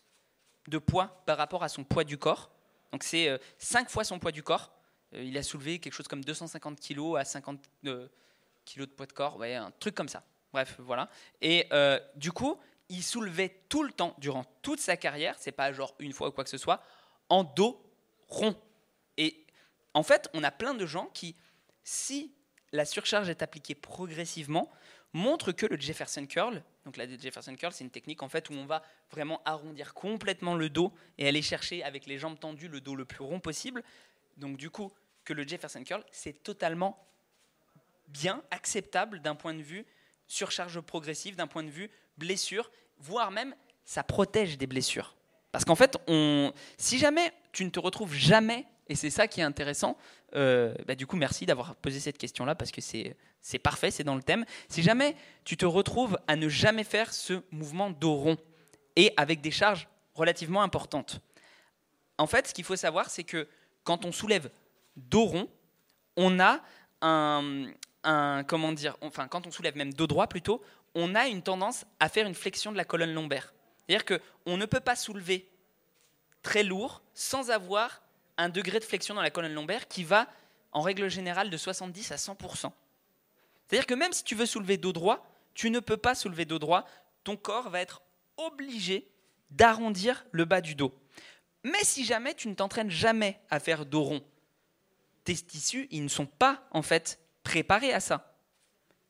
[0.67, 2.51] de poids par rapport à son poids du corps.
[2.91, 4.73] Donc c'est euh, 5 fois son poids du corps.
[5.13, 9.13] Euh, il a soulevé quelque chose comme 250 kg à 50 kg de poids de
[9.13, 10.23] corps, un truc comme ça.
[10.53, 11.09] Bref, voilà.
[11.41, 12.57] Et euh, du coup,
[12.89, 16.31] il soulevait tout le temps, durant toute sa carrière, c'est pas genre une fois ou
[16.31, 16.83] quoi que ce soit,
[17.29, 17.81] en dos
[18.27, 18.55] rond.
[19.17, 19.45] Et
[19.93, 21.35] en fait, on a plein de gens qui,
[21.83, 22.33] si
[22.73, 24.69] la surcharge est appliquée progressivement,
[25.13, 28.53] montrent que le Jefferson curl, donc la Jefferson curl, c'est une technique en fait où
[28.53, 28.81] on va
[29.11, 33.05] vraiment arrondir complètement le dos et aller chercher avec les jambes tendues le dos le
[33.05, 33.83] plus rond possible.
[34.37, 34.91] Donc du coup,
[35.23, 37.05] que le Jefferson curl, c'est totalement
[38.07, 39.85] bien acceptable d'un point de vue
[40.31, 45.15] surcharge progressive, d'un point de vue blessure, voire même ça protège des blessures.
[45.51, 45.97] Parce qu'en fait,
[46.77, 49.97] si jamais tu ne te retrouves jamais, et c'est ça qui est intéressant,
[50.35, 54.03] euh, bah, du coup, merci d'avoir posé cette question-là parce que c'est c'est parfait, c'est
[54.03, 54.45] dans le thème.
[54.69, 58.37] Si jamais tu te retrouves à ne jamais faire ce mouvement dos rond
[58.95, 61.19] et avec des charges relativement importantes,
[62.19, 63.47] en fait, ce qu'il faut savoir, c'est que
[63.83, 64.51] quand on soulève
[64.95, 65.49] dos rond,
[66.17, 66.61] on a
[67.01, 67.65] un,
[68.03, 70.61] un, comment dire, enfin quand on soulève même dos droit plutôt,
[70.95, 73.53] on a une tendance à faire une flexion de la colonne lombaire.
[73.87, 75.49] C'est-à-dire qu'on ne peut pas soulever
[76.41, 78.01] très lourd sans avoir
[78.37, 80.27] un degré de flexion dans la colonne lombaire qui va
[80.71, 82.71] en règle générale de 70 à 100%.
[83.67, 86.59] C'est-à-dire que même si tu veux soulever dos droit, tu ne peux pas soulever dos
[86.59, 86.85] droit,
[87.23, 88.01] ton corps va être
[88.37, 89.07] obligé
[89.49, 90.93] d'arrondir le bas du dos.
[91.63, 94.23] Mais si jamais tu ne t'entraînes jamais à faire dos rond,
[95.23, 98.37] tes tissus, ils ne sont pas en fait préparés à ça.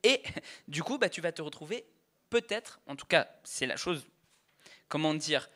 [0.02, 0.22] Et
[0.68, 1.84] du coup, bah, tu vas te retrouver
[2.30, 4.06] peut-être, en tout cas, c'est la chose,
[4.88, 5.50] comment dire,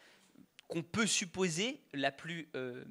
[0.69, 2.85] qu'on peut supposer la plus, euh,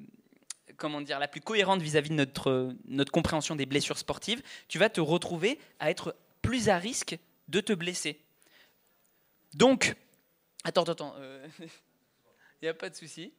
[0.76, 4.88] comment dire, la plus cohérente vis-à-vis de notre, notre compréhension des blessures sportives, tu vas
[4.88, 7.18] te retrouver à être plus à risque
[7.48, 8.20] de te blesser.
[9.54, 9.94] Donc,
[10.64, 11.48] attends, attends, il euh,
[12.62, 13.32] n'y a pas de souci.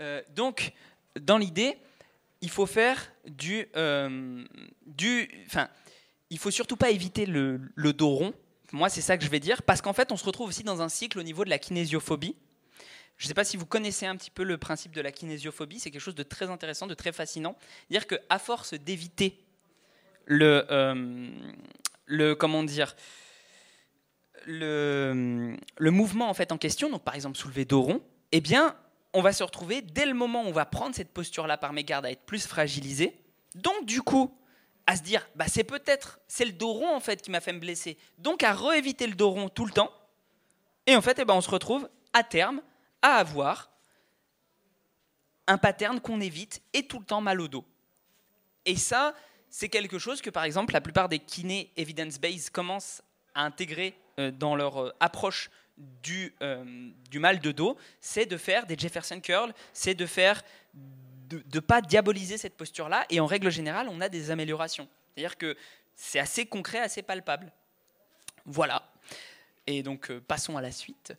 [0.00, 0.72] Euh, donc,
[1.20, 1.76] dans l'idée,
[2.40, 4.44] il faut faire du, euh,
[4.86, 5.68] du, enfin,
[6.30, 8.34] il faut surtout pas éviter le, le dos rond.
[8.72, 10.82] Moi, c'est ça que je vais dire, parce qu'en fait, on se retrouve aussi dans
[10.82, 12.36] un cycle au niveau de la kinésiophobie.
[13.16, 15.80] Je ne sais pas si vous connaissez un petit peu le principe de la kinésiophobie,
[15.80, 17.56] c'est quelque chose de très intéressant, de très fascinant.
[17.90, 19.44] Dire qu'à force d'éviter
[20.26, 22.94] le, euh, comment dire,
[24.46, 28.76] le, le, mouvement en fait en question, donc par exemple soulever dos rond, eh bien,
[29.14, 32.06] on va se retrouver dès le moment où on va prendre cette posture-là par mégarde
[32.06, 33.20] à être plus fragilisé.
[33.54, 34.34] Donc du coup,
[34.86, 37.52] à se dire, bah, c'est peut-être c'est le dos rond en fait qui m'a fait
[37.52, 37.98] me blesser.
[38.18, 39.92] Donc à rééviter le dos rond tout le temps.
[40.86, 42.62] Et en fait, eh ben, on se retrouve à terme
[43.02, 43.70] à avoir
[45.46, 47.64] un pattern qu'on évite et tout le temps mal au dos.
[48.64, 49.14] Et ça,
[49.50, 53.02] c'est quelque chose que, par exemple, la plupart des kinés evidence-based commencent
[53.34, 55.50] à intégrer euh, dans leur euh, approche
[56.02, 60.42] du, euh, du, mal de dos, c'est de faire des Jefferson curls, c'est de faire
[60.74, 64.88] de ne pas diaboliser cette posture-là, et en règle générale, on a des améliorations.
[65.14, 65.56] C'est-à-dire que
[65.94, 67.52] c'est assez concret, assez palpable.
[68.46, 68.90] Voilà.
[69.66, 71.12] Et donc, passons à la suite.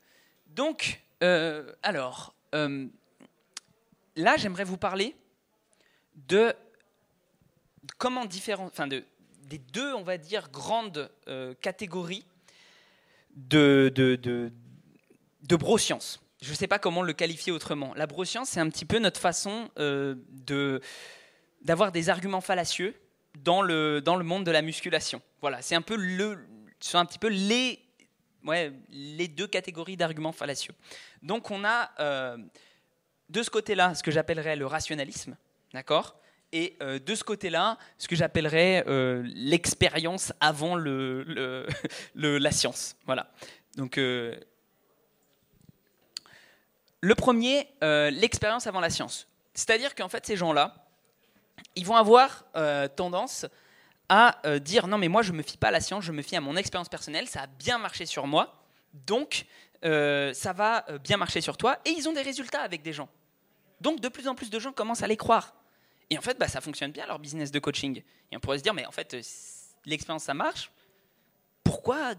[0.47, 2.87] Donc, euh, alors, euh,
[4.15, 5.15] là, j'aimerais vous parler
[6.15, 6.53] de
[7.97, 9.03] comment différents, enfin de,
[9.43, 12.25] des deux, on va dire, grandes euh, catégories
[13.35, 16.21] de, de, de, broscience.
[16.41, 17.93] Je ne sais pas comment le qualifier autrement.
[17.95, 20.81] La broscience, c'est un petit peu notre façon de
[21.61, 22.95] d'avoir des arguments fallacieux
[23.43, 25.21] dans le, dans le monde de la musculation.
[25.41, 25.97] Voilà, c'est un peu
[26.79, 27.79] sont un petit peu les
[28.45, 30.73] ouais, les deux catégories d'arguments fallacieux.
[31.21, 32.37] Donc on a euh,
[33.29, 35.35] de ce côté-là ce que j'appellerais le rationalisme,
[35.73, 36.18] d'accord?
[36.51, 41.65] Et euh, de ce côté-là, ce que j'appellerais euh, l'expérience avant le,
[42.15, 42.95] la science.
[43.05, 43.31] Voilà.
[43.75, 44.39] Donc, le
[47.15, 49.27] premier, l'expérience avant la science.
[49.53, 50.75] C'est-à-dire qu'en fait, ces gens-là,
[51.75, 52.45] ils vont avoir
[52.95, 53.45] tendance
[54.09, 56.23] à euh, dire non mais moi je me fie pas à la science, je me
[56.23, 58.55] fie à mon expérience personnelle, ça a bien marché sur moi,
[59.05, 59.45] donc
[59.85, 62.91] euh, ça va euh, bien marcher sur toi, et ils ont des résultats avec des
[62.91, 63.07] gens.
[63.79, 65.53] Donc de plus en plus de gens commencent à les croire.
[66.09, 68.01] Et en fait, bah, ça fonctionne bien leur business de coaching.
[68.31, 69.15] Et on pourrait se dire, mais en fait,
[69.85, 70.71] l'expérience ça marche,
[71.63, 72.13] pourquoi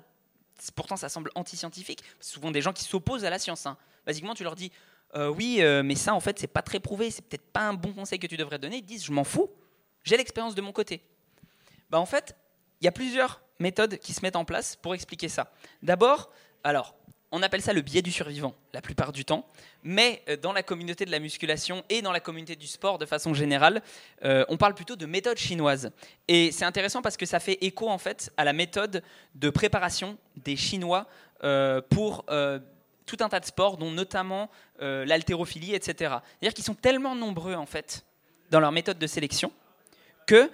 [0.75, 2.05] Pourtant ça semble anti-scientifique?
[2.21, 3.65] Souvent des gens qui s'opposent à la science.
[3.65, 3.79] Hein.
[4.05, 4.71] Basiquement, tu leur dis,
[5.15, 8.19] oui, mais ça en fait c'est pas très prouvé, c'est peut-être pas un bon conseil
[8.19, 8.77] que tu devrais donner.
[8.77, 9.51] Ils disent, je m'en fous,
[10.05, 11.03] j'ai l'expérience de mon côté.
[11.89, 12.37] Bah, en fait,
[12.81, 15.51] il y a plusieurs méthodes qui se mettent en place pour expliquer ça.
[15.83, 16.31] D'abord,
[16.63, 16.95] alors,
[17.33, 19.47] on appelle ça le biais du survivant la plupart du temps,
[19.83, 23.07] mais euh, dans la communauté de la musculation et dans la communauté du sport de
[23.07, 23.83] façon générale,
[24.25, 25.91] euh, on parle plutôt de méthode chinoise.
[26.29, 29.03] Et c'est intéressant parce que ça fait écho en fait à la méthode
[29.35, 31.07] de préparation des Chinois
[31.45, 32.25] euh, pour
[33.07, 35.95] tout un tas de sports, dont notamment l'haltérophilie, etc.
[36.39, 38.05] C'est-à-dire qu'ils sont tellement nombreux en fait
[38.51, 39.53] dans leur méthode de sélection
[40.29, 40.49] que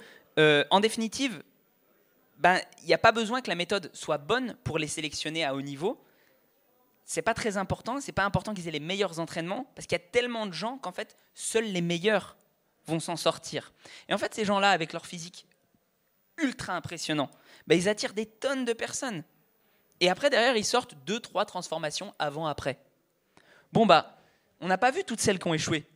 [0.70, 1.42] en définitive,
[2.38, 5.54] ben, il n'y a pas besoin que la méthode soit bonne pour les sélectionner à
[5.54, 5.98] haut niveau.
[7.06, 10.00] C'est pas très important, c'est pas important qu'ils aient les meilleurs entraînements, parce qu'il y
[10.02, 12.36] a tellement de gens qu'en fait, seuls les meilleurs
[12.86, 13.72] vont s'en sortir.
[14.08, 15.46] Et en fait, ces gens-là, avec leur physique
[16.36, 17.30] ultra impressionnant,
[17.68, 19.22] bah, ils attirent des tonnes de personnes.
[20.00, 22.78] Et après, derrière, ils sortent deux, trois transformations avant-après.
[23.72, 24.18] Bon, bah,
[24.60, 25.86] on n'a pas vu toutes celles qui ont échoué.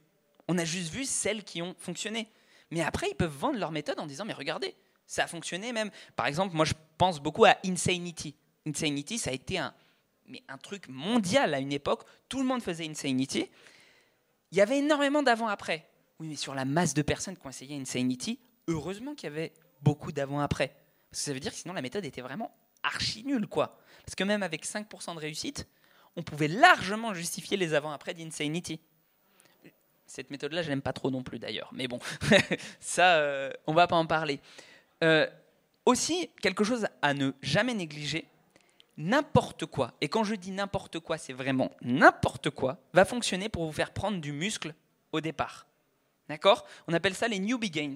[0.47, 2.31] On a juste vu celles qui ont fonctionné.
[2.71, 5.91] Mais après, ils peuvent vendre leur méthode en disant, mais regardez, ça a fonctionné même.
[6.15, 8.37] Par exemple, moi, je pense beaucoup à Insanity.
[8.65, 9.75] Insanity, ça a été un,
[10.31, 12.03] mais un truc mondial à une époque.
[12.29, 13.49] Tout le monde faisait Insanity.
[14.53, 15.87] Il y avait énormément d'avant-après.
[16.19, 19.53] Oui, mais sur la masse de personnes qui ont essayé Insanity, heureusement qu'il y avait
[19.83, 20.69] beaucoup d'avant-après.
[21.11, 23.79] Parce que ça veut dire que sinon la méthode était vraiment archi nulle, quoi.
[24.05, 25.69] Parce que même avec 5% de réussite,
[26.17, 28.81] on pouvait largement justifier les avant-après d'Insanity.
[30.07, 31.71] Cette méthode-là, je n'aime pas trop non plus d'ailleurs.
[31.73, 32.01] Mais bon,
[32.81, 34.41] ça, euh, on va pas en parler.
[35.05, 35.29] Euh,
[35.87, 38.27] aussi, quelque chose à ne jamais négliger,
[39.01, 43.67] n'importe quoi, et quand je dis n'importe quoi, c'est vraiment n'importe quoi, va fonctionner pour
[43.67, 44.75] vous faire prendre du muscle
[45.13, 45.67] au départ.
[46.29, 46.67] D'accord?
[46.87, 47.95] On appelle ça les newbie gains,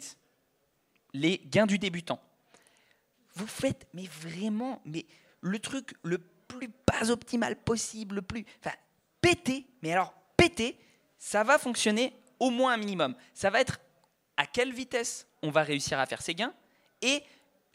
[1.12, 2.20] les gains du débutant.
[3.34, 5.06] Vous faites, mais vraiment, mais
[5.40, 8.74] le truc le plus pas optimal possible, le plus, enfin,
[9.20, 10.78] péter, mais alors péter,
[11.18, 13.14] ça va fonctionner au moins un minimum.
[13.34, 13.78] Ça va être
[14.36, 16.54] à quelle vitesse on va réussir à faire ces gains
[17.02, 17.22] et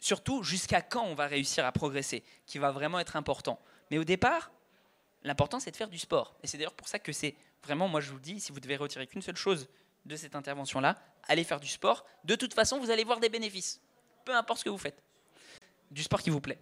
[0.00, 3.60] surtout jusqu'à quand on va réussir à progresser, qui va vraiment être important.
[3.90, 4.50] Mais au départ,
[5.22, 6.36] l'important c'est de faire du sport.
[6.42, 8.76] Et c'est d'ailleurs pour ça que c'est vraiment, moi je vous dis, si vous devez
[8.76, 9.68] retirer qu'une seule chose
[10.06, 10.96] de cette intervention-là,
[11.28, 12.04] allez faire du sport.
[12.24, 13.80] De toute façon, vous allez voir des bénéfices,
[14.24, 15.02] peu importe ce que vous faites.
[15.90, 16.58] Du sport qui vous plaît.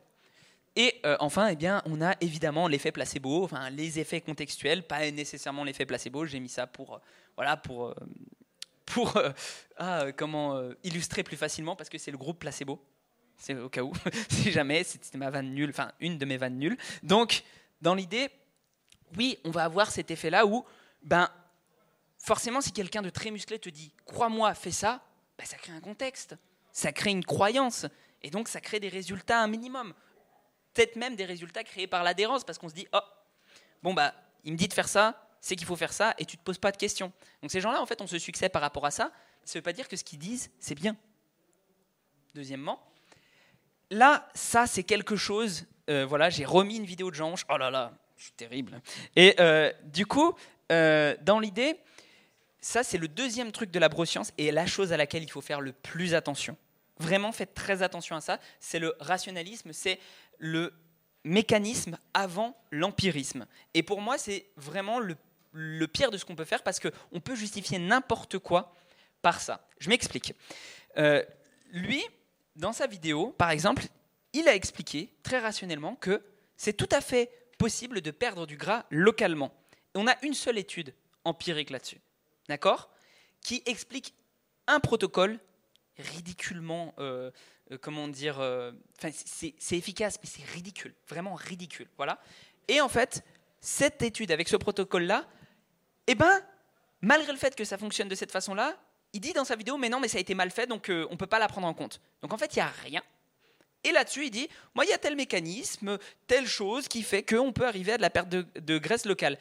[0.76, 5.11] Et euh, enfin, eh bien, on a évidemment l'effet placebo, enfin les effets contextuels, pas
[5.11, 6.24] nécessairement l'effet placebo.
[6.24, 6.99] J'ai mis ça pour, euh,
[7.36, 7.95] voilà, pour, euh,
[8.86, 9.20] pour
[9.76, 12.80] ah, comment illustrer plus facilement, parce que c'est le groupe placebo.
[13.39, 13.93] C'est au cas où,
[14.28, 16.76] si jamais, c'était ma vanne nulle, enfin une de mes vannes nulles.
[17.03, 17.45] Donc,
[17.80, 18.28] dans l'idée,
[19.16, 20.64] oui, on va avoir cet effet-là où,
[21.03, 21.30] ben,
[22.18, 25.03] forcément, si quelqu'un de très musclé te dit, crois-moi, fais ça,
[25.39, 26.36] ben, ça crée un contexte,
[26.72, 27.86] ça crée une croyance,
[28.22, 29.95] et donc ça crée des résultats un minimum.
[30.74, 33.01] Peut-être même des résultats créés par l'adhérence, parce qu'on se dit, oh,
[33.82, 34.14] bon, bah,
[34.45, 36.59] il me dit de faire ça, c'est qu'il faut faire ça, et tu te poses
[36.59, 37.12] pas de questions.
[37.41, 39.12] Donc ces gens-là, en fait, on se succès par rapport à ça.
[39.45, 40.97] Ça ne veut pas dire que ce qu'ils disent, c'est bien.
[42.34, 42.82] Deuxièmement,
[43.91, 45.66] là, ça, c'est quelque chose.
[45.89, 47.34] Euh, voilà, j'ai remis une vidéo de Jean.
[47.49, 48.80] Oh là là, je suis terrible.
[49.16, 50.34] Et euh, du coup,
[50.72, 51.76] euh, dans l'idée,
[52.61, 55.41] ça, c'est le deuxième truc de la broscience et la chose à laquelle il faut
[55.41, 56.57] faire le plus attention.
[56.99, 58.39] Vraiment, faites très attention à ça.
[58.61, 60.01] C'est le rationalisme, c'est
[60.39, 60.74] le
[61.24, 63.47] mécanisme avant l'empirisme.
[63.74, 67.36] Et pour moi, c'est vraiment le, pire de ce qu'on peut faire parce qu'on peut
[67.36, 68.74] justifier n'importe quoi
[69.22, 69.68] par ça.
[69.78, 70.34] Je m'explique.
[71.72, 72.05] lui,
[72.59, 73.84] dans sa vidéo, par exemple,
[74.32, 76.22] il a expliqué très rationnellement que
[76.56, 79.52] c'est tout à fait possible de perdre du gras localement.
[79.94, 80.94] on a une seule étude
[81.24, 82.00] empirique là-dessus,
[82.48, 82.90] d'accord
[83.40, 84.14] Qui explique
[84.66, 85.38] un protocole
[85.98, 87.30] ridiculement, euh,
[87.72, 92.20] euh, comment dire, euh, c'est efficace, mais c'est ridicule, vraiment ridicule, voilà.
[92.68, 93.24] Et en fait,
[93.61, 95.26] cette étude avec ce protocole-là,
[96.06, 96.40] eh ben,
[97.00, 98.76] malgré le fait que ça fonctionne de cette façon-là,
[99.12, 101.06] il dit dans sa vidéo, mais non, mais ça a été mal fait, donc euh,
[101.09, 102.00] on ne peut pas la prendre en compte.
[102.22, 103.02] Donc en fait, il n'y a rien.
[103.84, 107.52] Et là-dessus, il dit, moi, il y a tel mécanisme, telle chose qui fait qu'on
[107.52, 109.38] peut arriver à de la perte de, graisse locale.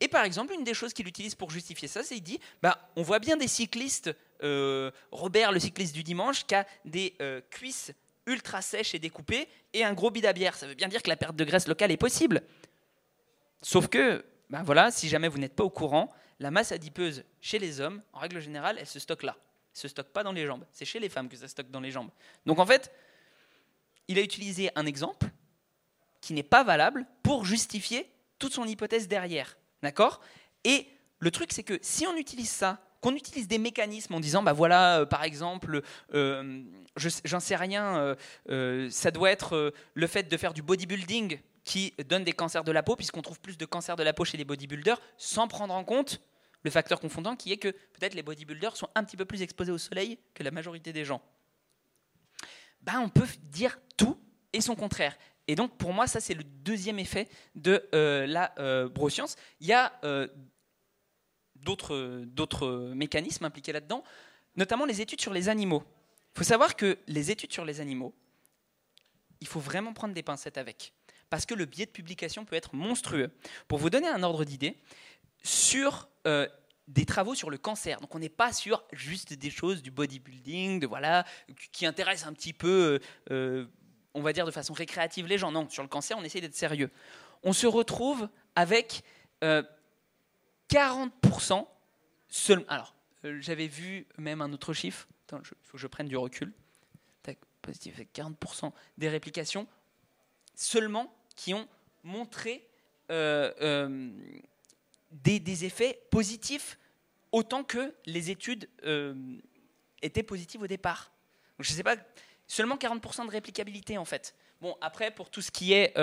[0.00, 2.78] Et par exemple, une des choses qu'il utilise pour justifier ça, c'est qu'il dit, bah,
[2.96, 4.10] on voit bien des cyclistes,
[4.42, 7.92] euh, Robert, le cycliste du dimanche, qui a des euh, cuisses
[8.26, 10.56] ultra sèches et découpées et un gros bide à bière.
[10.56, 12.42] Ça veut bien dire que la perte de graisse locale est possible.
[13.62, 17.58] Sauf que, ben voilà, si jamais vous n'êtes pas au courant, la masse adipeuse chez
[17.58, 19.36] les hommes, en règle générale, elle se stocke là.
[19.74, 20.64] Elle se stocke pas dans les jambes.
[20.72, 22.10] C'est chez les femmes que ça stocke dans les jambes.
[22.46, 22.92] Donc en fait,
[24.08, 25.28] il a utilisé un exemple
[26.20, 29.56] qui n'est pas valable pour justifier toute son hypothèse derrière.
[29.82, 30.20] D'accord?
[30.64, 30.86] Et
[31.18, 34.54] le truc, c'est que si on utilise ça, qu'on utilise des mécanismes en disant, bah
[34.54, 35.82] voilà, euh, par exemple,
[36.14, 36.62] euh,
[36.96, 38.16] j'en sais rien,
[38.48, 42.72] euh, ça doit être le fait de faire du bodybuilding qui donne des cancers de
[42.72, 45.74] la peau, puisqu'on trouve plus de cancers de la peau chez les bodybuilders, sans prendre
[45.74, 46.20] en compte
[46.62, 49.72] le facteur confondant qui est que peut-être les bodybuilders sont un petit peu plus exposés
[49.72, 51.22] au soleil que la majorité des gens.
[52.80, 54.18] Ben, on peut dire tout
[54.52, 55.16] et son contraire.
[55.46, 59.36] Et donc, pour moi, ça, c'est le deuxième effet de euh, la euh, broscience.
[59.60, 60.26] Il y a euh,
[61.56, 64.02] d'autres mécanismes impliqués là-dedans,
[64.56, 65.82] notamment les études sur les animaux.
[66.34, 68.14] Il faut savoir que les études sur les animaux,
[69.40, 70.92] il faut vraiment prendre des pincettes avec
[71.34, 73.32] parce que le biais de publication peut être monstrueux.
[73.66, 74.76] Pour vous donner un ordre d'idée,
[75.42, 76.46] sur euh,
[76.86, 78.00] des travaux sur le cancer.
[78.00, 81.24] Donc on n'est pas sur juste des choses du bodybuilding, de voilà,
[81.72, 83.00] qui intéressent un petit peu,
[83.32, 83.66] euh, euh,
[84.14, 85.50] on va dire de façon récréative les gens.
[85.50, 86.92] Non, sur le cancer, on essaie d'être sérieux.
[87.42, 89.02] On se retrouve avec
[89.42, 91.66] 40%
[92.28, 92.64] seulement.
[92.68, 92.94] Alors,
[93.40, 95.08] j'avais vu même un autre chiffre.
[95.32, 96.52] il faut que je prenne du recul.
[97.60, 99.66] positif, 40% des réplications
[100.54, 101.68] seulement qui ont
[102.02, 102.66] montré
[103.10, 104.10] euh, euh,
[105.10, 106.78] des, effets positifs
[107.32, 109.14] autant que les études euh,
[110.02, 111.12] étaient positives au départ.
[111.58, 111.96] je ne sais pas,
[112.46, 114.34] seulement 40% de réplicabilité en fait.
[114.60, 115.94] Bon, après, pour tout ce qui est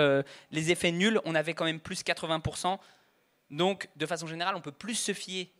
[0.52, 2.78] les effets nuls, on avait quand même plus 80%.
[3.50, 5.50] Donc, de façon générale, on peut plus se fier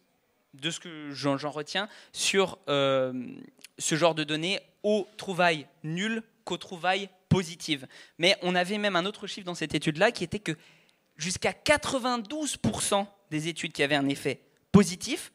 [0.55, 7.09] de ce que j'en retiens sur ce genre de données aux trouvailles nulles qu'aux trouvailles
[7.33, 7.87] positives.
[8.19, 10.53] Mais on avait même un autre chiffre dans cette étude-là qui était que
[11.17, 15.33] jusqu'à 92% des études qui avaient un effet positif,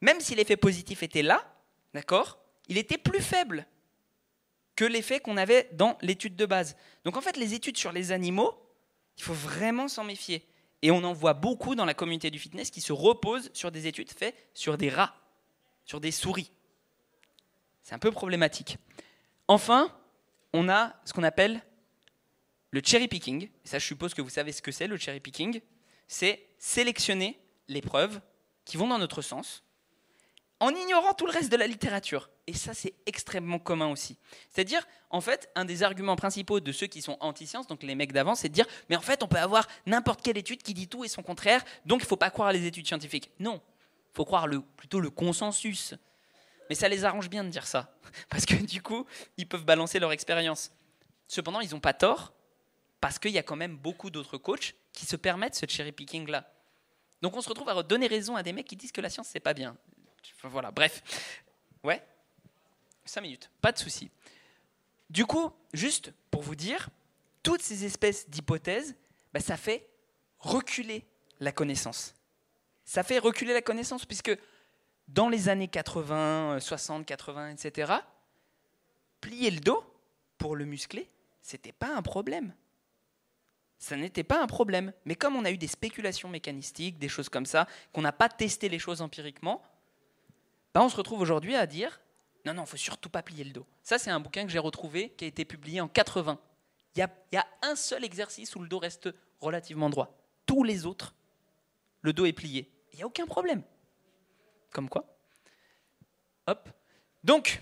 [0.00, 1.42] même si l'effet positif était là,
[1.94, 2.38] d'accord,
[2.68, 3.66] il était plus faible
[4.76, 6.76] que l'effet qu'on avait dans l'étude de base.
[7.04, 8.54] Donc en fait, les études sur les animaux,
[9.16, 10.46] il faut vraiment s'en méfier.
[10.82, 13.86] Et on en voit beaucoup dans la communauté du fitness qui se reposent sur des
[13.88, 15.16] études faites sur des rats,
[15.84, 16.52] sur des souris.
[17.82, 18.76] C'est un peu problématique.
[19.48, 19.90] Enfin,
[20.58, 21.62] on a ce qu'on appelle
[22.72, 23.48] le cherry picking.
[23.62, 25.60] Ça, je suppose que vous savez ce que c'est, le cherry picking.
[26.08, 27.38] C'est sélectionner
[27.68, 28.20] les preuves
[28.64, 29.62] qui vont dans notre sens
[30.60, 32.28] en ignorant tout le reste de la littérature.
[32.48, 34.18] Et ça, c'est extrêmement commun aussi.
[34.50, 38.12] C'est-à-dire, en fait, un des arguments principaux de ceux qui sont anti-sciences, donc les mecs
[38.12, 40.88] d'avant, c'est de dire, mais en fait, on peut avoir n'importe quelle étude qui dit
[40.88, 43.30] tout et son contraire, donc il ne faut pas croire les études scientifiques.
[43.38, 43.60] Non,
[44.12, 45.94] il faut croire plutôt le consensus.
[46.68, 47.94] Mais ça les arrange bien de dire ça,
[48.28, 49.06] parce que du coup,
[49.36, 50.72] ils peuvent balancer leur expérience.
[51.26, 52.32] Cependant, ils n'ont pas tort,
[53.00, 56.28] parce qu'il y a quand même beaucoup d'autres coachs qui se permettent ce cherry picking
[56.28, 56.50] là.
[57.22, 59.28] Donc on se retrouve à donner raison à des mecs qui disent que la science
[59.28, 59.76] c'est pas bien.
[60.44, 61.02] voilà, bref.
[61.82, 62.02] Ouais
[63.04, 64.10] 5 minutes, pas de souci.
[65.10, 66.90] Du coup, juste pour vous dire,
[67.42, 68.94] toutes ces espèces d'hypothèses,
[69.32, 69.88] bah, ça fait
[70.38, 71.04] reculer
[71.40, 72.14] la connaissance.
[72.84, 74.36] Ça fait reculer la connaissance puisque
[75.08, 77.92] dans les années 80, 60, 80, etc.,
[79.20, 79.82] plier le dos
[80.36, 81.10] pour le muscler,
[81.42, 82.54] c'était pas un problème
[83.78, 84.92] ça n'était pas un problème.
[85.04, 88.28] Mais comme on a eu des spéculations mécanistiques, des choses comme ça, qu'on n'a pas
[88.28, 89.62] testé les choses empiriquement,
[90.74, 92.00] bah, on se retrouve aujourd'hui à dire
[92.44, 93.66] non, non, il faut surtout pas plier le dos.
[93.82, 96.38] Ça, c'est un bouquin que j'ai retrouvé qui a été publié en 80.
[96.94, 97.00] Il
[97.32, 99.08] y a, un seul exercice où le dos reste
[99.40, 100.16] relativement droit.
[100.46, 101.14] Tous les autres,
[102.00, 102.70] le dos est plié.
[102.92, 103.62] Il n'y a aucun problème.
[104.70, 105.18] Comme quoi.
[106.46, 106.68] Hop.
[107.24, 107.60] Donc,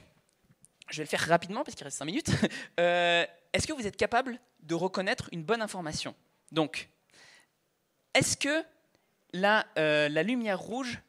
[0.91, 2.31] je vais le faire rapidement parce qu'il reste 5 minutes.
[2.79, 6.15] Euh, est-ce que vous êtes capable de reconnaître une bonne information?
[6.53, 6.91] Donc,
[8.13, 8.63] est-ce que
[9.33, 11.01] la, euh, lumière rouge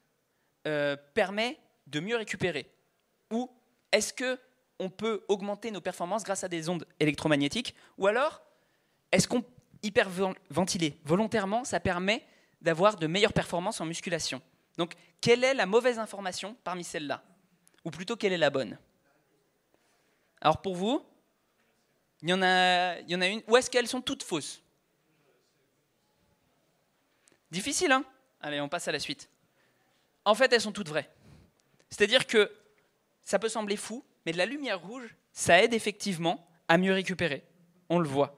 [0.65, 2.71] euh, permet de mieux récupérer?
[3.31, 3.51] Ou
[3.91, 4.39] est-ce que
[4.79, 7.75] on peut augmenter nos performances grâce à des ondes électromagnétiques?
[7.97, 8.41] Ou alors,
[9.11, 9.43] est-ce qu'on
[9.83, 12.23] hyperventiler volontairement, ça permet
[12.61, 14.41] d'avoir de meilleures performances en musculation
[14.77, 17.23] Donc, quelle est la mauvaise information parmi celles-là?
[17.83, 18.77] Ou plutôt, quelle est la bonne?
[20.41, 21.03] Alors, pour vous,
[22.21, 23.41] il y en a, une.
[23.47, 24.61] Ou est-ce qu'elles sont toutes fausses?
[27.51, 28.03] Difficile, hein?
[28.41, 29.29] Allez, on passe à la suite.
[30.25, 31.09] En fait, elles sont toutes vraies.
[31.89, 32.51] C'est-à-dire que
[33.23, 37.43] ça peut sembler fou, mais de la lumière rouge, ça aide effectivement à mieux récupérer.
[37.89, 38.35] On le voit.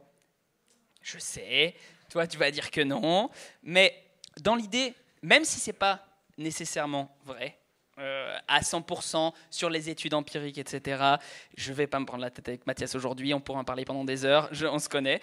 [1.01, 1.75] Je sais,
[2.09, 3.29] toi tu vas dire que non,
[3.63, 4.11] mais
[4.41, 6.05] dans l'idée, même si c'est pas
[6.39, 7.59] nécessairement vrai,
[7.99, 11.15] euh, à 100% sur les études empiriques, etc.
[11.55, 14.05] Je vais pas me prendre la tête avec Mathias aujourd'hui, on pourra en parler pendant
[14.05, 15.21] des heures, on se connaît.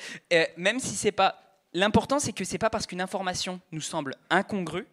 [0.56, 1.42] même si c'est pas...
[1.72, 4.86] L'important, c'est que c'est pas parce qu'une information nous semble incongrue,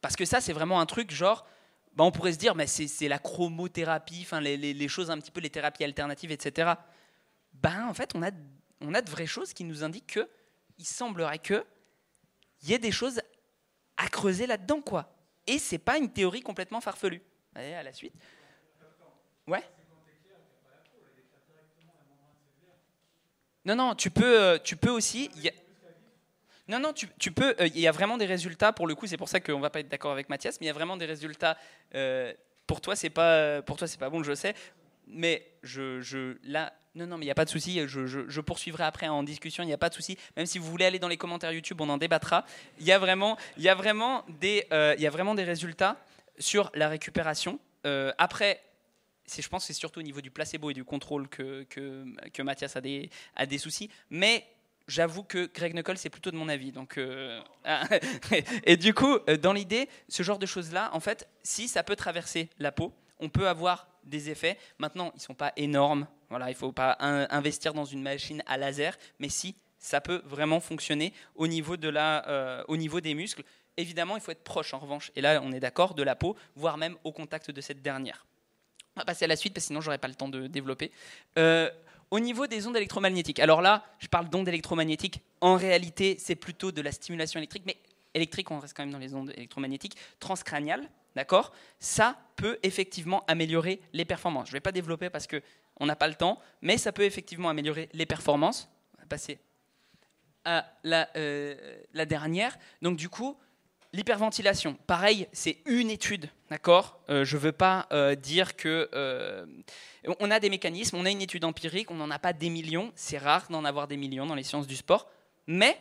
[0.00, 1.46] parce que ça, c'est vraiment un truc genre,
[1.94, 5.30] bah, on pourrait se dire, mais c'est la chromothérapie, enfin les, les, choses un petit
[5.30, 6.72] peu, les thérapies alternatives, etc.
[7.54, 8.30] Ben, en fait, on a,
[8.80, 10.28] on a de vraies choses qui nous indiquent que
[10.78, 11.64] il semblerait qu'il
[12.64, 13.20] y ait des choses
[14.02, 15.14] à creuser là-dedans, quoi.
[15.46, 17.22] Et c'est pas une théorie complètement farfelue.
[17.54, 18.14] Allez, à la suite.
[19.46, 19.62] Ouais.
[23.64, 25.30] Non, non, tu peux, euh, tu peux aussi.
[26.66, 27.54] Non, non, tu, tu peux.
[27.60, 28.72] Euh, il y a vraiment des résultats.
[28.72, 30.68] Pour le coup, c'est pour ça qu'on va pas être d'accord avec Mathias, mais il
[30.68, 31.56] y a vraiment des résultats.
[31.94, 32.32] Euh,
[32.66, 34.54] pour toi, c'est pas, pour toi, c'est pas bon, je sais.
[35.06, 37.80] Mais je, je là, non, non, mais il n'y a pas de souci.
[37.86, 39.62] Je, poursuivrai après en discussion.
[39.62, 40.18] Il n'y a pas de souci.
[40.36, 42.44] Même si vous voulez aller dans les commentaires YouTube, on en débattra.
[42.78, 45.96] Il y a vraiment, il y a vraiment des, euh, y a vraiment des résultats
[46.38, 47.60] sur la récupération.
[47.86, 48.60] Euh, après,
[49.34, 52.76] je pense que c'est surtout au niveau du placebo et du contrôle que, que, Mathias
[52.76, 53.88] a des, a des soucis.
[54.10, 54.44] Mais
[54.86, 56.72] j'avoue que Greg Knuckles, c'est plutôt de mon avis.
[56.72, 57.40] Donc, euh,
[58.64, 62.50] et du coup, dans l'idée, ce genre de choses-là, en fait, si ça peut traverser
[62.58, 64.58] la peau, on peut avoir des effets.
[64.78, 66.06] Maintenant, ils ne sont pas énormes.
[66.30, 70.22] Voilà, il ne faut pas investir dans une machine à laser, mais si, ça peut
[70.24, 73.42] vraiment fonctionner au niveau, de la, euh, au niveau des muscles.
[73.76, 76.36] Évidemment, il faut être proche en revanche, et là on est d'accord, de la peau,
[76.56, 78.26] voire même au contact de cette dernière.
[78.96, 80.92] On va passer à la suite parce que sinon j'aurais pas le temps de développer.
[81.38, 81.70] Euh,
[82.10, 85.20] au niveau des ondes électromagnétiques, alors là, je parle d'ondes électromagnétiques.
[85.40, 87.78] En réalité, c'est plutôt de la stimulation électrique, mais
[88.14, 91.52] électrique, on reste quand même dans les ondes électromagnétiques transcraniales, d'accord?
[91.78, 94.48] Ça peut effectivement améliorer les performances.
[94.48, 97.48] Je ne vais pas développer parce qu'on n'a pas le temps, mais ça peut effectivement
[97.48, 98.68] améliorer les performances.
[98.96, 99.38] On va passer
[100.44, 101.54] à la, euh,
[102.06, 102.58] dernière.
[102.80, 103.36] Donc du coup,
[103.94, 106.98] L'hyperventilation, pareil, c'est une étude, d'accord?
[107.10, 108.88] Euh, Je ne veux pas euh, dire que...
[110.18, 112.90] On a des mécanismes, on a une étude empirique, on n'en a pas des millions,
[112.94, 115.10] c'est rare d'en avoir des millions dans les sciences du sport,
[115.46, 115.78] mais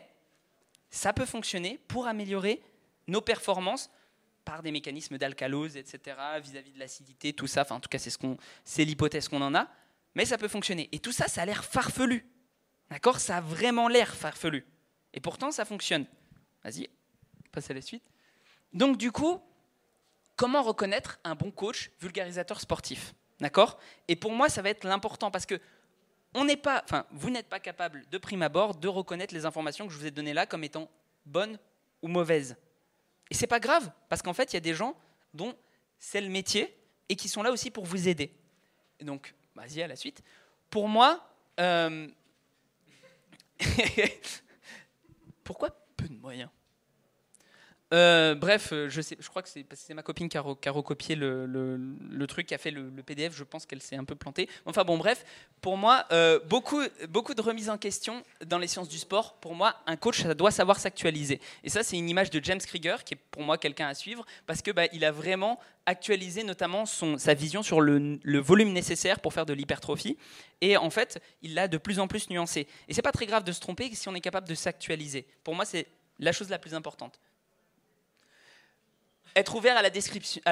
[0.90, 2.62] ça peut fonctionner pour améliorer
[3.08, 3.90] nos performances
[4.46, 9.28] par des mécanismes d'alcalose, etc., vis-à-vis de l'acidité, tout ça, en tout cas c'est l'hypothèse
[9.28, 9.68] qu'on en a,
[10.16, 10.90] mais ça peut fonctionner.
[10.92, 12.26] Et tout ça, ça a l'air farfelu,
[12.90, 13.20] d'accord?
[13.20, 14.66] Ça a vraiment l'air farfelu.
[15.14, 16.06] Et pourtant, ça fonctionne.
[16.64, 16.90] Vas-y,
[17.52, 18.04] passe à la suite.
[18.74, 19.42] Donc du coup,
[20.36, 23.14] comment reconnaître un bon coach vulgarisateur sportif?
[23.40, 23.80] D'accord?
[24.08, 25.60] Et pour moi, ça va être l'important parce que
[26.34, 29.88] on n'est pas, enfin, vous n'êtes pas capable de prime abord de reconnaître les informations
[29.88, 30.90] que je vous ai données là comme étant
[31.26, 31.60] bonnes
[32.02, 32.56] ou mauvaises.
[33.32, 34.94] Et c'est pas grave parce qu'en fait, il y a des gens
[35.34, 35.56] dont
[35.98, 36.76] c'est le métier
[37.08, 38.36] et qui sont là aussi pour vous aider.
[39.00, 40.22] Donc, vas-y à la suite.
[40.70, 41.26] Pour moi,
[41.62, 42.10] euh,
[45.46, 46.50] pourquoi peu de moyens?
[47.94, 52.54] Euh, bref, euh, je, crois que c'est ma copine qui a, recopié le, truc, qui
[52.54, 53.36] a fait le, PDF.
[53.36, 54.48] Je pense qu'elle s'est un peu plantée.
[54.66, 55.26] Enfin bon, bref,
[55.60, 59.36] pour moi, euh, beaucoup, de remises en question dans les sciences du sport.
[59.36, 61.42] Pour moi, un coach, doit savoir s'actualiser.
[61.64, 64.26] Et ça, c'est une image de James Krieger, qui est pour moi quelqu'un à suivre,
[64.46, 69.34] parce que bah, il a vraiment actualisé notamment sa vision sur le, volume nécessaire pour
[69.34, 70.18] faire de l'hypertrophie.
[70.62, 72.68] Et en fait, il l'a de plus en plus nuancé.
[72.88, 75.26] Et c'est pas très grave de se tromper si on est capable de s'actualiser.
[75.44, 75.88] Pour moi, c'est
[76.20, 77.20] la chose la plus importante
[79.36, 79.82] être ouvert à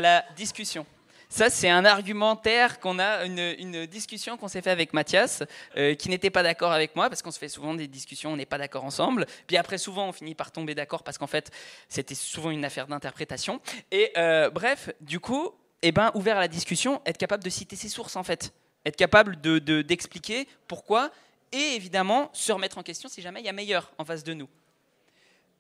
[0.02, 0.86] la, discussion.
[1.30, 5.44] Ça, c'est un argumentaire qu'on a, une, discussion qu'on s'est fait avec Mathias,
[5.78, 8.36] euh, qui n'était pas d'accord avec moi, parce qu'on se fait souvent des discussions, on
[8.36, 9.28] n'est pas d'accord ensemble.
[9.46, 11.52] Puis après, souvent, on finit par tomber d'accord, parce qu'en fait,
[11.88, 13.62] c'était souvent une affaire d'interprétation.
[13.92, 15.52] Et euh, bref, du coup,
[15.84, 18.52] eh ben, ouvert à la discussion, être capable de citer ses sources, en fait.
[18.86, 21.12] Être capable d'expliquer de, pourquoi,
[21.52, 24.34] et évidemment, se remettre en question si jamais il y a meilleur en face de
[24.34, 24.50] nous.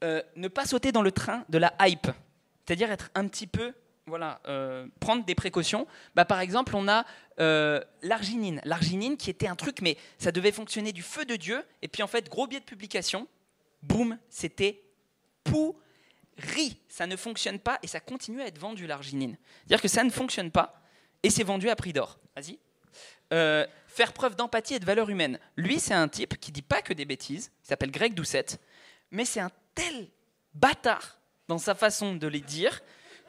[0.03, 2.07] Euh, ne pas sauter dans le train de la hype
[2.69, 3.73] c'est-à-dire être un petit peu,
[4.05, 5.87] voilà, euh, prendre des précautions.
[6.13, 7.03] Bah, par exemple, on a
[7.39, 8.61] euh, l'arginine.
[8.63, 11.63] L'arginine qui était un truc, mais ça devait fonctionner du feu de Dieu.
[11.81, 13.27] Et puis en fait, gros biais de publication,
[13.81, 14.83] boum, c'était
[15.43, 16.79] pourri.
[16.89, 19.35] Ça ne fonctionne pas et ça continue à être vendu, l'arginine.
[19.61, 20.79] C'est-à-dire que ça ne fonctionne pas
[21.23, 22.19] et c'est vendu à prix d'or.
[22.35, 22.59] Vas-y.
[23.33, 25.39] Euh, faire preuve d'empathie et de valeur humaine.
[25.57, 27.49] Lui, c'est un type qui dit pas que des bêtises.
[27.63, 28.61] Il s'appelle Greg Doucette,
[29.09, 30.07] mais c'est un tel
[30.53, 31.18] bâtard
[31.49, 32.81] dans sa façon de les dire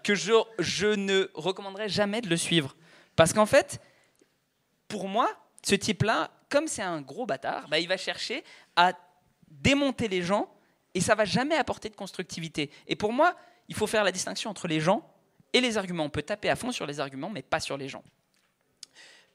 [0.05, 2.77] que je, ne recommanderais jamais de le suivre.
[3.17, 3.81] Parce qu'en fait,
[4.89, 8.45] pour moi, ce type-là, comme c'est un gros bâtard, bah, il va chercher
[8.77, 8.93] à
[9.49, 10.53] démonter les gens
[10.93, 12.71] et ça va jamais apporter de constructivité.
[12.87, 13.35] Et pour moi,
[13.69, 15.03] il faut faire la distinction entre les gens
[15.55, 16.05] et les arguments.
[16.05, 18.05] On peut taper à fond sur les arguments, mais pas sur les gens.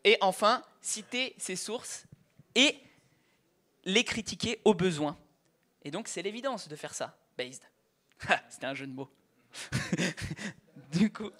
[0.03, 2.05] Et enfin, citer ses sources
[2.53, 2.77] et
[3.83, 5.17] les critiquer au besoin.
[5.83, 7.63] Et donc, c'est l'évidence de faire ça, based.
[8.49, 9.09] C'était un jeu de mots.
[10.91, 11.31] du coup,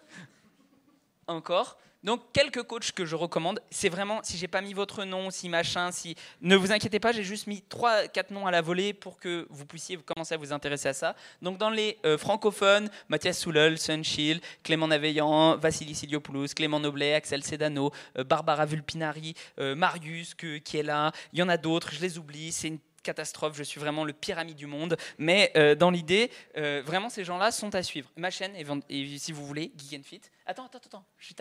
[1.27, 1.77] encore.
[2.05, 5.49] Donc quelques coachs que je recommande, c'est vraiment si j'ai pas mis votre nom, si
[5.49, 8.93] machin, si ne vous inquiétez pas, j'ai juste mis trois quatre noms à la volée
[8.93, 11.15] pour que vous puissiez commencer à vous intéresser à ça.
[11.41, 17.43] Donc dans les euh, francophones, Mathias Soulel, Sunchill, Clément Naveillant, Vassili Siliopoulos, Clément Noblet, Axel
[17.43, 22.01] Sedano, euh, Barbara Vulpinari, euh, Marius qui est là, il y en a d'autres, je
[22.01, 24.97] les oublie, c'est une catastrophe, je suis vraiment le pire ami du monde.
[25.17, 28.11] Mais euh, dans l'idée, euh, vraiment, ces gens-là sont à suivre.
[28.17, 28.53] Ma chaîne,
[28.89, 30.21] et, si vous voulez, Geek and Fit.
[30.45, 31.05] Attends, attends, attends.
[31.17, 31.35] Je suis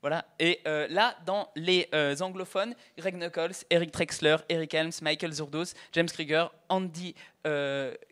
[0.00, 0.24] voilà.
[0.38, 1.88] Et euh, là, dans les
[2.20, 7.14] anglophones, Greg Knuckles, Eric Trexler, Eric Helms, Michael Zurdos, James Krieger, Andy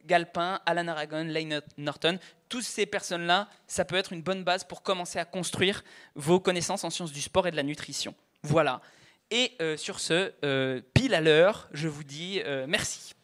[0.05, 2.19] Galpin, Alan Aragon, Lane Norton.
[2.49, 5.85] Tous ces personnes-là, ça peut être une bonne base pour commencer à construire
[6.15, 8.15] vos connaissances en sciences du sport et de la nutrition.
[8.43, 8.81] Voilà.
[9.31, 13.15] Et euh, sur ce, euh, pile à l'heure, je vous dis euh, merci.